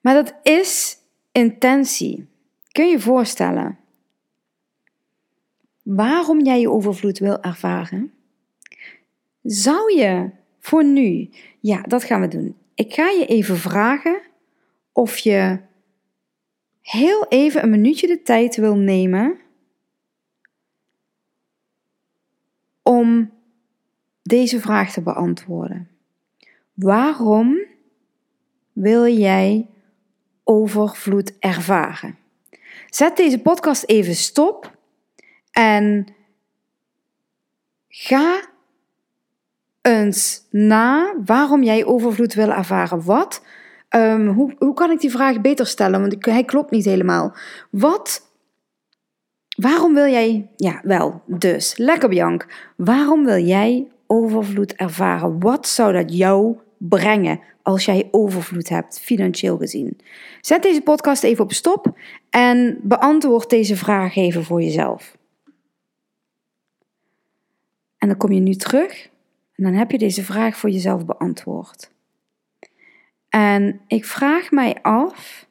maar 0.00 0.14
dat 0.14 0.34
is 0.42 0.96
intentie. 1.32 2.30
Kun 2.72 2.88
je 2.88 3.00
voorstellen 3.00 3.78
waarom 5.82 6.40
jij 6.40 6.60
je 6.60 6.70
overvloed 6.70 7.18
wil 7.18 7.40
ervaren? 7.40 8.12
Zou 9.42 9.96
je 9.96 10.30
voor 10.58 10.84
nu, 10.84 11.30
ja, 11.60 11.82
dat 11.82 12.04
gaan 12.04 12.20
we 12.20 12.28
doen. 12.28 12.56
Ik 12.74 12.94
ga 12.94 13.08
je 13.08 13.26
even 13.26 13.56
vragen 13.56 14.22
of 14.92 15.18
je 15.18 15.58
heel 16.80 17.26
even 17.28 17.62
een 17.62 17.70
minuutje 17.70 18.06
de 18.06 18.22
tijd 18.22 18.56
wil 18.56 18.76
nemen 18.76 19.40
om 22.82 23.30
deze 24.22 24.60
vraag 24.60 24.92
te 24.92 25.02
beantwoorden. 25.02 25.88
Waarom 26.74 27.58
wil 28.72 29.06
jij 29.06 29.68
overvloed 30.44 31.38
ervaren? 31.38 32.20
Zet 32.94 33.16
deze 33.16 33.38
podcast 33.38 33.84
even 33.86 34.14
stop 34.14 34.76
en 35.50 36.06
ga 37.88 38.40
eens 39.82 40.46
na 40.50 41.14
waarom 41.24 41.62
jij 41.62 41.84
overvloed 41.84 42.34
wil 42.34 42.50
ervaren. 42.50 43.04
Wat? 43.04 43.42
Um, 43.90 44.28
hoe, 44.28 44.54
hoe 44.58 44.74
kan 44.74 44.90
ik 44.90 45.00
die 45.00 45.10
vraag 45.10 45.40
beter 45.40 45.66
stellen? 45.66 46.00
Want 46.00 46.24
hij 46.24 46.44
klopt 46.44 46.70
niet 46.70 46.84
helemaal. 46.84 47.36
Wat? 47.70 48.30
Waarom 49.56 49.94
wil 49.94 50.10
jij, 50.10 50.50
ja 50.56 50.80
wel, 50.82 51.22
dus, 51.26 51.76
lekker 51.76 52.08
Bianc. 52.08 52.46
Waarom 52.76 53.24
wil 53.24 53.44
jij 53.44 53.86
overvloed 54.06 54.74
ervaren? 54.74 55.40
Wat 55.40 55.68
zou 55.68 55.92
dat 55.92 56.16
jou 56.16 56.56
brengen 56.78 57.40
als 57.62 57.84
jij 57.84 58.08
overvloed 58.10 58.68
hebt, 58.68 59.00
financieel 59.00 59.56
gezien? 59.56 59.98
Zet 60.40 60.62
deze 60.62 60.80
podcast 60.80 61.22
even 61.22 61.44
op 61.44 61.52
stop 61.52 61.98
en 62.30 62.78
beantwoord 62.82 63.50
deze 63.50 63.76
vraag 63.76 64.16
even 64.16 64.44
voor 64.44 64.62
jezelf. 64.62 65.16
En 67.98 68.08
dan 68.08 68.16
kom 68.16 68.32
je 68.32 68.40
nu 68.40 68.54
terug 68.54 69.10
en 69.54 69.64
dan 69.64 69.72
heb 69.72 69.90
je 69.90 69.98
deze 69.98 70.24
vraag 70.24 70.56
voor 70.56 70.70
jezelf 70.70 71.06
beantwoord. 71.06 71.90
En 73.28 73.80
ik 73.86 74.04
vraag 74.04 74.50
mij 74.50 74.82
af 74.82 75.48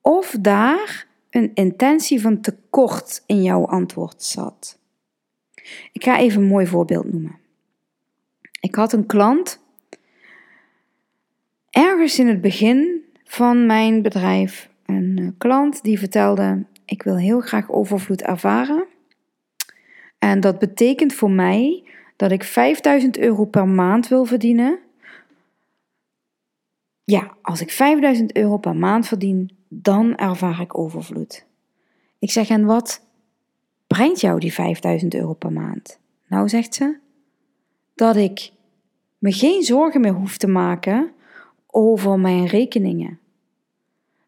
of 0.00 0.36
daar 0.40 1.06
een 1.30 1.50
intentie 1.54 2.20
van 2.20 2.40
tekort 2.40 3.22
in 3.26 3.42
jouw 3.42 3.66
antwoord 3.66 4.22
zat. 4.22 4.78
Ik 5.92 6.04
ga 6.04 6.18
even 6.18 6.42
een 6.42 6.48
mooi 6.48 6.66
voorbeeld 6.66 7.12
noemen. 7.12 7.38
Ik 8.60 8.74
had 8.74 8.92
een 8.92 9.06
klant 9.06 9.61
ergens 11.72 12.18
in 12.18 12.28
het 12.28 12.40
begin 12.40 13.04
van 13.24 13.66
mijn 13.66 14.02
bedrijf, 14.02 14.70
een 14.86 15.18
eh, 15.18 15.28
klant 15.38 15.82
die 15.82 15.98
vertelde: 15.98 16.64
Ik 16.84 17.02
wil 17.02 17.16
heel 17.16 17.40
graag 17.40 17.70
overvloed 17.70 18.22
ervaren. 18.22 18.84
En 20.18 20.40
dat 20.40 20.58
betekent 20.58 21.12
voor 21.12 21.30
mij 21.30 21.84
dat 22.16 22.30
ik 22.30 22.44
5000 22.44 23.18
euro 23.18 23.44
per 23.44 23.68
maand 23.68 24.08
wil 24.08 24.24
verdienen. 24.24 24.78
Ja, 27.04 27.36
als 27.42 27.60
ik 27.60 27.70
5000 27.70 28.36
euro 28.36 28.58
per 28.58 28.76
maand 28.76 29.06
verdien, 29.06 29.56
dan 29.68 30.16
ervaar 30.16 30.60
ik 30.60 30.78
overvloed. 30.78 31.46
Ik 32.18 32.30
zeg: 32.30 32.48
En 32.48 32.64
wat 32.64 33.04
brengt 33.86 34.20
jou 34.20 34.40
die 34.40 34.52
5000 34.52 35.14
euro 35.14 35.32
per 35.32 35.52
maand? 35.52 35.98
Nou, 36.26 36.48
zegt 36.48 36.74
ze, 36.74 36.96
dat 37.94 38.16
ik 38.16 38.50
me 39.18 39.32
geen 39.32 39.62
zorgen 39.62 40.00
meer 40.00 40.12
hoef 40.12 40.36
te 40.36 40.48
maken 40.48 41.12
over 41.74 42.18
mijn 42.18 42.46
rekeningen. 42.46 43.18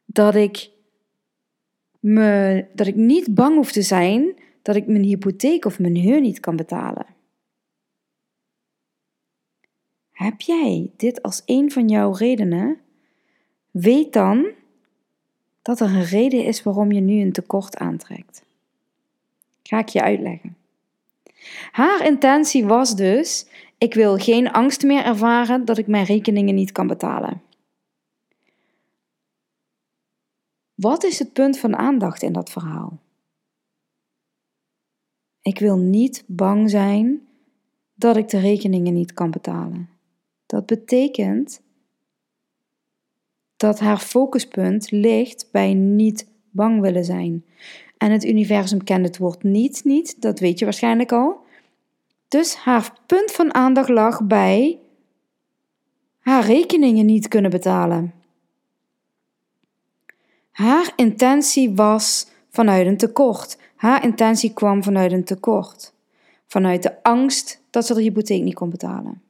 Dat 0.05 0.35
ik, 0.35 0.71
me, 2.01 2.65
dat 2.75 2.87
ik 2.87 2.95
niet 2.95 3.35
bang 3.35 3.57
hoef 3.57 3.73
te 3.73 3.83
zijn 3.83 4.35
dat 4.63 4.77
ik 4.77 4.87
mijn 4.87 5.03
hypotheek 5.03 5.65
of 5.65 5.79
mijn 5.79 5.97
huur 5.97 6.21
niet 6.21 6.41
kan 6.41 6.57
betalen. 6.57 7.07
Heb 10.13 10.41
jij 10.41 10.91
dit 10.97 11.23
als 11.23 11.43
een 11.47 11.71
van 11.73 11.89
jouw 11.89 12.13
redenen? 12.13 12.79
Weet 13.71 14.13
dan 14.13 14.47
dat 15.63 15.81
er 15.81 15.87
een 15.87 16.05
reden 16.05 16.45
is 16.45 16.63
waarom 16.63 16.93
je 16.93 17.01
nu 17.01 17.21
een 17.21 17.33
tekort 17.33 17.77
aantrekt. 17.77 18.45
Ga 19.63 19.79
ik 19.79 19.89
je 19.89 20.03
uitleggen. 20.03 20.57
Haar 21.71 22.07
intentie 22.07 22.65
was 22.65 22.97
dus: 22.97 23.47
ik 23.85 23.95
wil 23.95 24.17
geen 24.17 24.51
angst 24.51 24.83
meer 24.83 25.05
ervaren 25.05 25.65
dat 25.65 25.79
ik 25.79 25.87
mijn 25.87 26.05
rekeningen 26.05 26.55
niet 26.55 26.73
kan 26.73 26.87
betalen. 26.87 27.43
Wat 30.75 31.05
is 31.05 31.19
het 31.19 31.33
punt 31.33 31.59
van 31.59 31.77
aandacht 31.77 32.23
in 32.23 32.33
dat 32.33 32.51
verhaal? 32.51 32.99
Ik 35.43 35.59
wil 35.59 35.77
niet 35.77 36.25
bang 36.27 36.71
zijn 36.71 37.21
dat 37.95 38.17
ik 38.17 38.29
de 38.29 38.39
rekeningen 38.39 38.95
niet 38.95 39.13
kan 39.13 39.31
betalen. 39.31 39.89
Dat 40.47 40.67
betekent 40.67 41.61
dat 43.57 43.79
haar 43.79 43.99
focuspunt 43.99 44.91
ligt 44.91 45.49
bij 45.53 45.75
niet 45.75 46.29
bang 46.51 46.81
willen 46.81 47.05
zijn. 47.05 47.45
En 47.99 48.11
het 48.11 48.25
universum 48.25 48.85
kent 48.85 49.07
het 49.07 49.19
woord 49.19 49.43
niet 49.43 49.85
niet, 49.85 50.23
dat 50.23 50.39
weet 50.39 50.59
je 50.59 50.65
waarschijnlijk 50.65 51.13
al. 51.13 51.44
Dus 52.35 52.55
haar 52.55 52.93
punt 53.07 53.31
van 53.31 53.55
aandacht 53.55 53.89
lag 53.89 54.23
bij 54.23 54.79
haar 56.21 56.45
rekeningen 56.45 57.07
niet 57.07 57.29
kunnen 57.29 57.51
betalen. 57.51 58.15
Haar 60.51 60.93
intentie 60.97 61.75
was 61.75 62.27
vanuit 62.51 62.87
een 62.87 62.97
tekort. 62.97 63.59
Haar 63.77 64.05
intentie 64.05 64.53
kwam 64.53 64.83
vanuit 64.83 65.13
een 65.13 65.25
tekort. 65.25 65.93
Vanuit 66.47 66.83
de 66.83 67.03
angst 67.03 67.63
dat 67.71 67.87
ze 67.87 67.95
de 67.95 68.03
hypotheek 68.03 68.43
niet 68.43 68.55
kon 68.55 68.71
betalen. 68.71 69.23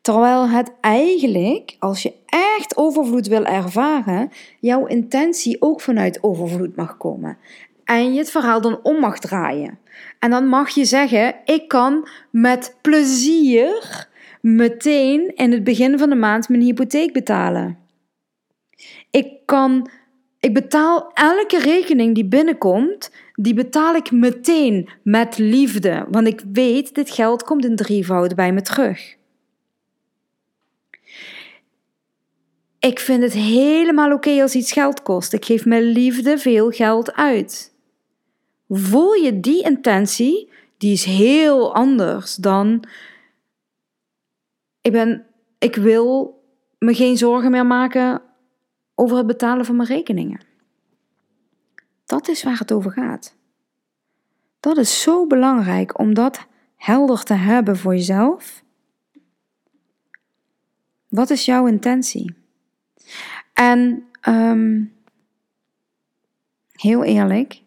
Terwijl 0.00 0.48
het 0.48 0.72
eigenlijk, 0.80 1.76
als 1.78 2.02
je 2.02 2.14
echt 2.26 2.76
overvloed 2.76 3.26
wil 3.26 3.44
ervaren, 3.44 4.30
jouw 4.60 4.86
intentie 4.86 5.62
ook 5.62 5.80
vanuit 5.80 6.22
overvloed 6.22 6.76
mag 6.76 6.96
komen. 6.96 7.38
En 7.90 8.12
je 8.12 8.18
het 8.18 8.30
verhaal 8.30 8.60
dan 8.60 8.80
om 8.82 9.00
mag 9.00 9.18
draaien. 9.18 9.78
En 10.18 10.30
dan 10.30 10.46
mag 10.46 10.68
je 10.68 10.84
zeggen: 10.84 11.34
Ik 11.44 11.68
kan 11.68 12.08
met 12.30 12.76
plezier 12.80 14.08
meteen 14.40 15.32
in 15.34 15.52
het 15.52 15.64
begin 15.64 15.98
van 15.98 16.08
de 16.08 16.14
maand 16.14 16.48
mijn 16.48 16.62
hypotheek 16.62 17.12
betalen. 17.12 17.78
Ik 19.10 19.32
kan 19.44 19.90
ik 20.40 20.54
betaal 20.54 21.10
elke 21.14 21.58
rekening 21.58 22.14
die 22.14 22.24
binnenkomt, 22.24 23.10
die 23.34 23.54
betaal 23.54 23.94
ik 23.94 24.10
meteen 24.10 24.88
met 25.02 25.38
liefde. 25.38 26.06
Want 26.10 26.26
ik 26.26 26.42
weet, 26.52 26.94
dit 26.94 27.10
geld 27.10 27.42
komt 27.42 27.64
in 27.64 27.76
drievoud 27.76 28.34
bij 28.34 28.52
me 28.52 28.62
terug. 28.62 29.16
Ik 32.78 32.98
vind 32.98 33.22
het 33.22 33.32
helemaal 33.32 34.12
oké 34.12 34.42
als 34.42 34.54
iets 34.54 34.72
geld 34.72 35.02
kost. 35.02 35.32
Ik 35.32 35.44
geef 35.44 35.64
met 35.64 35.82
liefde 35.82 36.38
veel 36.38 36.70
geld 36.70 37.12
uit. 37.12 37.70
Voel 38.72 39.12
je 39.12 39.40
die 39.40 39.62
intentie? 39.62 40.50
Die 40.76 40.92
is 40.92 41.04
heel 41.04 41.74
anders 41.74 42.34
dan. 42.34 42.84
Ik, 44.80 44.92
ben, 44.92 45.26
ik 45.58 45.74
wil 45.74 46.42
me 46.78 46.94
geen 46.94 47.16
zorgen 47.16 47.50
meer 47.50 47.66
maken 47.66 48.22
over 48.94 49.16
het 49.16 49.26
betalen 49.26 49.64
van 49.64 49.76
mijn 49.76 49.88
rekeningen. 49.88 50.40
Dat 52.06 52.28
is 52.28 52.42
waar 52.42 52.58
het 52.58 52.72
over 52.72 52.92
gaat. 52.92 53.36
Dat 54.60 54.76
is 54.76 55.02
zo 55.02 55.26
belangrijk 55.26 55.98
om 55.98 56.14
dat 56.14 56.46
helder 56.76 57.22
te 57.22 57.34
hebben 57.34 57.76
voor 57.76 57.94
jezelf. 57.94 58.62
Wat 61.08 61.30
is 61.30 61.44
jouw 61.44 61.66
intentie? 61.66 62.34
En 63.54 64.08
um, 64.28 64.92
heel 66.72 67.04
eerlijk, 67.04 67.62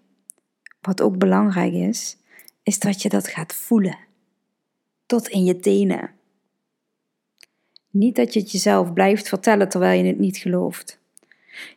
wat 0.86 1.02
ook 1.02 1.17
belangrijk 1.17 1.74
is, 1.74 2.17
is 2.63 2.80
dat 2.80 3.02
je 3.02 3.10
dat 3.10 3.28
gaat 3.28 3.54
voelen. 3.54 3.98
Tot 5.06 5.28
in 5.28 5.43
je 5.43 5.60
tenen. 5.60 6.12
Niet 7.89 8.15
dat 8.15 8.34
je 8.34 8.39
het 8.39 8.52
jezelf 8.52 8.93
blijft 8.93 9.28
vertellen 9.28 9.69
terwijl 9.69 10.02
je 10.02 10.08
het 10.08 10.19
niet 10.19 10.38
gelooft. 10.38 11.00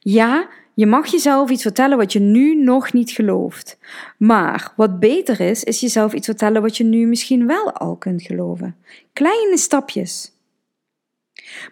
Ja, 0.00 0.48
je 0.74 0.86
mag 0.86 1.06
jezelf 1.06 1.50
iets 1.50 1.62
vertellen 1.62 1.96
wat 1.96 2.12
je 2.12 2.20
nu 2.20 2.54
nog 2.54 2.92
niet 2.92 3.10
gelooft. 3.10 3.78
Maar 4.18 4.72
wat 4.76 5.00
beter 5.00 5.40
is, 5.40 5.64
is 5.64 5.80
jezelf 5.80 6.12
iets 6.12 6.26
vertellen 6.26 6.62
wat 6.62 6.76
je 6.76 6.84
nu 6.84 7.06
misschien 7.06 7.46
wel 7.46 7.72
al 7.72 7.96
kunt 7.96 8.22
geloven. 8.22 8.76
Kleine 9.12 9.58
stapjes. 9.58 10.32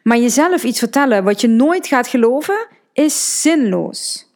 Maar 0.02 0.18
jezelf 0.18 0.64
iets 0.64 0.78
vertellen 0.78 1.24
wat 1.24 1.40
je 1.40 1.48
nooit 1.48 1.86
gaat 1.86 2.06
geloven, 2.06 2.66
is 2.92 3.42
zinloos. 3.42 4.28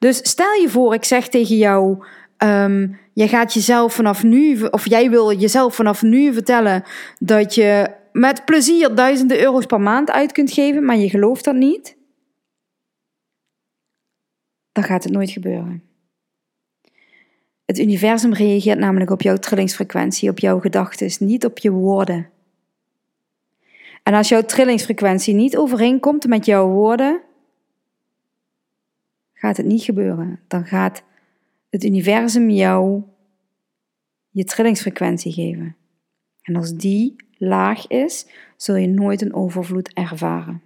Dus 0.00 0.16
stel 0.16 0.52
je 0.52 0.68
voor, 0.68 0.94
ik 0.94 1.04
zeg 1.04 1.28
tegen 1.28 1.56
jou: 1.56 2.04
um, 2.38 2.98
je 3.12 3.28
gaat 3.28 3.54
jezelf 3.54 3.94
vanaf 3.94 4.22
nu, 4.22 4.62
of 4.62 4.88
jij 4.88 5.10
wil 5.10 5.38
jezelf 5.38 5.74
vanaf 5.74 6.02
nu 6.02 6.32
vertellen 6.32 6.82
dat 7.18 7.54
je 7.54 7.90
met 8.12 8.44
plezier 8.44 8.94
duizenden 8.94 9.40
euro's 9.40 9.66
per 9.66 9.80
maand 9.80 10.10
uit 10.10 10.32
kunt 10.32 10.52
geven, 10.52 10.84
maar 10.84 10.96
je 10.96 11.08
gelooft 11.08 11.44
dat 11.44 11.54
niet, 11.54 11.96
dan 14.72 14.84
gaat 14.84 15.04
het 15.04 15.12
nooit 15.12 15.30
gebeuren. 15.30 15.82
Het 17.64 17.78
universum 17.78 18.32
reageert 18.32 18.78
namelijk 18.78 19.10
op 19.10 19.22
jouw 19.22 19.36
trillingsfrequentie, 19.36 20.30
op 20.30 20.38
jouw 20.38 20.60
gedachten, 20.60 21.26
niet 21.26 21.44
op 21.44 21.58
je 21.58 21.70
woorden. 21.70 22.30
En 24.02 24.14
als 24.14 24.28
jouw 24.28 24.42
trillingsfrequentie 24.42 25.34
niet 25.34 25.56
overeenkomt 25.56 26.26
met 26.26 26.46
jouw 26.46 26.68
woorden, 26.68 27.20
gaat 29.40 29.56
het 29.56 29.66
niet 29.66 29.82
gebeuren. 29.82 30.40
Dan 30.48 30.66
gaat 30.66 31.02
het 31.68 31.84
universum 31.84 32.50
jou 32.50 33.02
je 34.30 34.44
trillingsfrequentie 34.44 35.32
geven. 35.32 35.76
En 36.42 36.56
als 36.56 36.74
die 36.74 37.16
laag 37.36 37.86
is, 37.86 38.26
zul 38.56 38.76
je 38.76 38.86
nooit 38.86 39.22
een 39.22 39.34
overvloed 39.34 39.92
ervaren. 39.92 40.62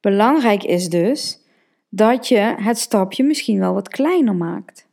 Belangrijk 0.00 0.62
is 0.62 0.88
dus 0.88 1.40
dat 1.88 2.28
je 2.28 2.54
het 2.58 2.78
stapje 2.78 3.24
misschien 3.24 3.58
wel 3.58 3.74
wat 3.74 3.88
kleiner 3.88 4.34
maakt. 4.34 4.88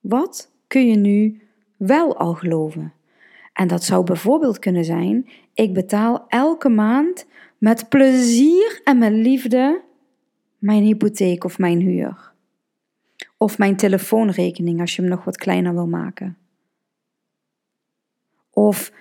Wat 0.00 0.50
kun 0.66 0.86
je 0.88 0.96
nu 0.96 1.42
wel 1.76 2.16
al 2.16 2.34
geloven? 2.34 2.92
En 3.52 3.68
dat 3.68 3.84
zou 3.84 4.04
bijvoorbeeld 4.04 4.58
kunnen 4.58 4.84
zijn: 4.84 5.28
ik 5.54 5.74
betaal 5.74 6.24
elke 6.28 6.68
maand 6.68 7.26
met 7.58 7.88
plezier 7.88 8.80
en 8.84 8.98
met 8.98 9.12
liefde 9.12 9.82
mijn 10.58 10.82
hypotheek 10.82 11.44
of 11.44 11.58
mijn 11.58 11.80
huur. 11.80 12.32
Of 13.36 13.58
mijn 13.58 13.76
telefoonrekening 13.76 14.80
als 14.80 14.96
je 14.96 15.02
hem 15.02 15.10
nog 15.10 15.24
wat 15.24 15.36
kleiner 15.36 15.74
wil 15.74 15.86
maken. 15.86 16.36
Of 18.50 18.92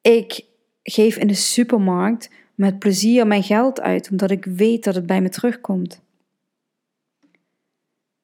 ik 0.00 0.44
geef 0.82 1.16
in 1.16 1.26
de 1.26 1.34
supermarkt 1.34 2.30
met 2.54 2.78
plezier 2.78 3.26
mijn 3.26 3.42
geld 3.42 3.80
uit, 3.80 4.10
omdat 4.10 4.30
ik 4.30 4.44
weet 4.44 4.84
dat 4.84 4.94
het 4.94 5.06
bij 5.06 5.20
me 5.20 5.28
terugkomt. 5.28 6.00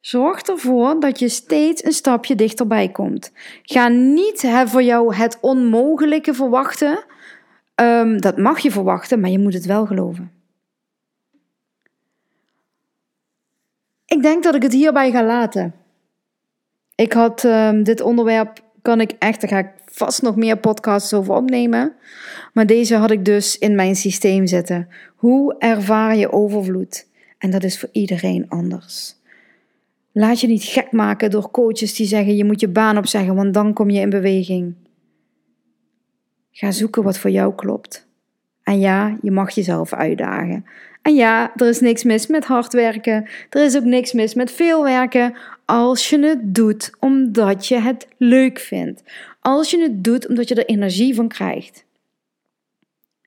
Zorg 0.00 0.42
ervoor 0.42 1.00
dat 1.00 1.18
je 1.18 1.28
steeds 1.28 1.84
een 1.84 1.92
stapje 1.92 2.34
dichterbij 2.34 2.88
komt. 2.88 3.32
Ga 3.62 3.88
niet 3.88 4.52
voor 4.64 4.82
jou 4.82 5.14
het 5.14 5.38
onmogelijke 5.40 6.34
verwachten. 6.34 7.04
Um, 7.80 8.20
dat 8.20 8.38
mag 8.38 8.58
je 8.58 8.70
verwachten, 8.70 9.20
maar 9.20 9.30
je 9.30 9.38
moet 9.38 9.54
het 9.54 9.66
wel 9.66 9.86
geloven. 9.86 10.32
Ik 14.06 14.22
denk 14.22 14.42
dat 14.42 14.54
ik 14.54 14.62
het 14.62 14.72
hierbij 14.72 15.10
ga 15.10 15.24
laten. 15.24 15.74
Ik 16.94 17.12
had 17.12 17.44
um, 17.44 17.82
dit 17.82 18.00
onderwerp, 18.00 18.60
kan 18.82 19.00
ik 19.00 19.12
echt, 19.18 19.40
daar 19.40 19.50
ga 19.50 19.58
ik 19.58 19.70
vast 19.86 20.22
nog 20.22 20.36
meer 20.36 20.58
podcasts 20.58 21.14
over 21.14 21.34
opnemen. 21.34 21.92
Maar 22.52 22.66
deze 22.66 22.96
had 22.96 23.10
ik 23.10 23.24
dus 23.24 23.58
in 23.58 23.74
mijn 23.74 23.96
systeem 23.96 24.46
zitten. 24.46 24.88
Hoe 25.16 25.58
ervaar 25.58 26.16
je 26.16 26.32
overvloed? 26.32 27.06
En 27.38 27.50
dat 27.50 27.64
is 27.64 27.78
voor 27.78 27.88
iedereen 27.92 28.48
anders. 28.48 29.16
Laat 30.12 30.40
je 30.40 30.46
niet 30.46 30.64
gek 30.64 30.92
maken 30.92 31.30
door 31.30 31.50
coaches 31.50 31.94
die 31.94 32.06
zeggen 32.06 32.36
je 32.36 32.44
moet 32.44 32.60
je 32.60 32.68
baan 32.68 32.98
opzeggen, 32.98 33.34
want 33.34 33.54
dan 33.54 33.72
kom 33.72 33.90
je 33.90 34.00
in 34.00 34.10
beweging. 34.10 34.74
Ga 36.56 36.70
zoeken 36.70 37.02
wat 37.02 37.18
voor 37.18 37.30
jou 37.30 37.54
klopt. 37.54 38.06
En 38.62 38.78
ja, 38.80 39.18
je 39.22 39.30
mag 39.30 39.50
jezelf 39.50 39.92
uitdagen. 39.92 40.64
En 41.02 41.14
ja, 41.14 41.52
er 41.56 41.66
is 41.66 41.80
niks 41.80 42.04
mis 42.04 42.26
met 42.26 42.44
hard 42.44 42.72
werken. 42.72 43.28
Er 43.50 43.64
is 43.64 43.76
ook 43.76 43.84
niks 43.84 44.12
mis 44.12 44.34
met 44.34 44.50
veel 44.50 44.82
werken 44.82 45.36
als 45.64 46.10
je 46.10 46.18
het 46.18 46.54
doet 46.54 46.90
omdat 47.00 47.66
je 47.66 47.78
het 47.78 48.08
leuk 48.16 48.58
vindt. 48.58 49.02
Als 49.40 49.70
je 49.70 49.80
het 49.80 50.04
doet 50.04 50.28
omdat 50.28 50.48
je 50.48 50.54
er 50.54 50.66
energie 50.66 51.14
van 51.14 51.28
krijgt. 51.28 51.84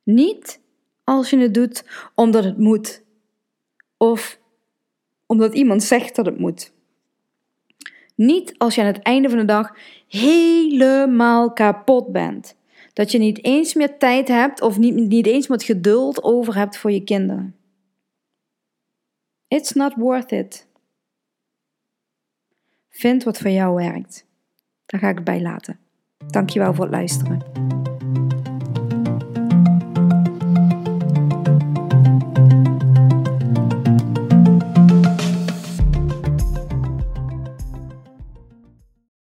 Niet 0.04 0.60
als 1.04 1.30
je 1.30 1.38
het 1.38 1.54
doet 1.54 1.86
omdat 2.16 2.44
het 2.44 2.58
moet. 2.58 3.04
Of 3.98 4.40
omdat 5.26 5.54
iemand 5.54 5.84
zegt 5.84 6.16
dat 6.16 6.26
het 6.26 6.40
moet. 6.40 6.72
Niet 8.16 8.54
als 8.58 8.76
je 8.76 8.82
aan 8.82 8.88
het 8.88 9.02
einde 9.02 9.30
van 9.30 9.38
de 9.38 9.46
dag 9.46 9.74
helemaal 10.08 11.54
kapot 11.54 12.12
bent. 12.12 12.57
Dat 12.98 13.12
je 13.12 13.18
niet 13.18 13.44
eens 13.44 13.74
meer 13.74 13.98
tijd 13.98 14.28
hebt 14.28 14.62
of 14.62 14.78
niet, 14.78 14.96
niet 14.96 15.26
eens 15.26 15.48
meer 15.48 15.62
geduld 15.62 16.24
over 16.24 16.56
hebt 16.56 16.78
voor 16.78 16.92
je 16.92 17.04
kinderen. 17.04 17.56
It's 19.48 19.72
not 19.72 19.94
worth 19.96 20.32
it. 20.32 20.68
Vind 22.90 23.24
wat 23.24 23.38
voor 23.38 23.52
jou 23.52 23.76
werkt. 23.76 24.26
Daar 24.86 25.00
ga 25.00 25.10
ik 25.10 25.16
het 25.16 25.24
bij 25.24 25.42
laten. 25.42 25.80
Dankjewel 26.28 26.74
voor 26.74 26.84
het 26.84 26.94
luisteren. 26.94 27.77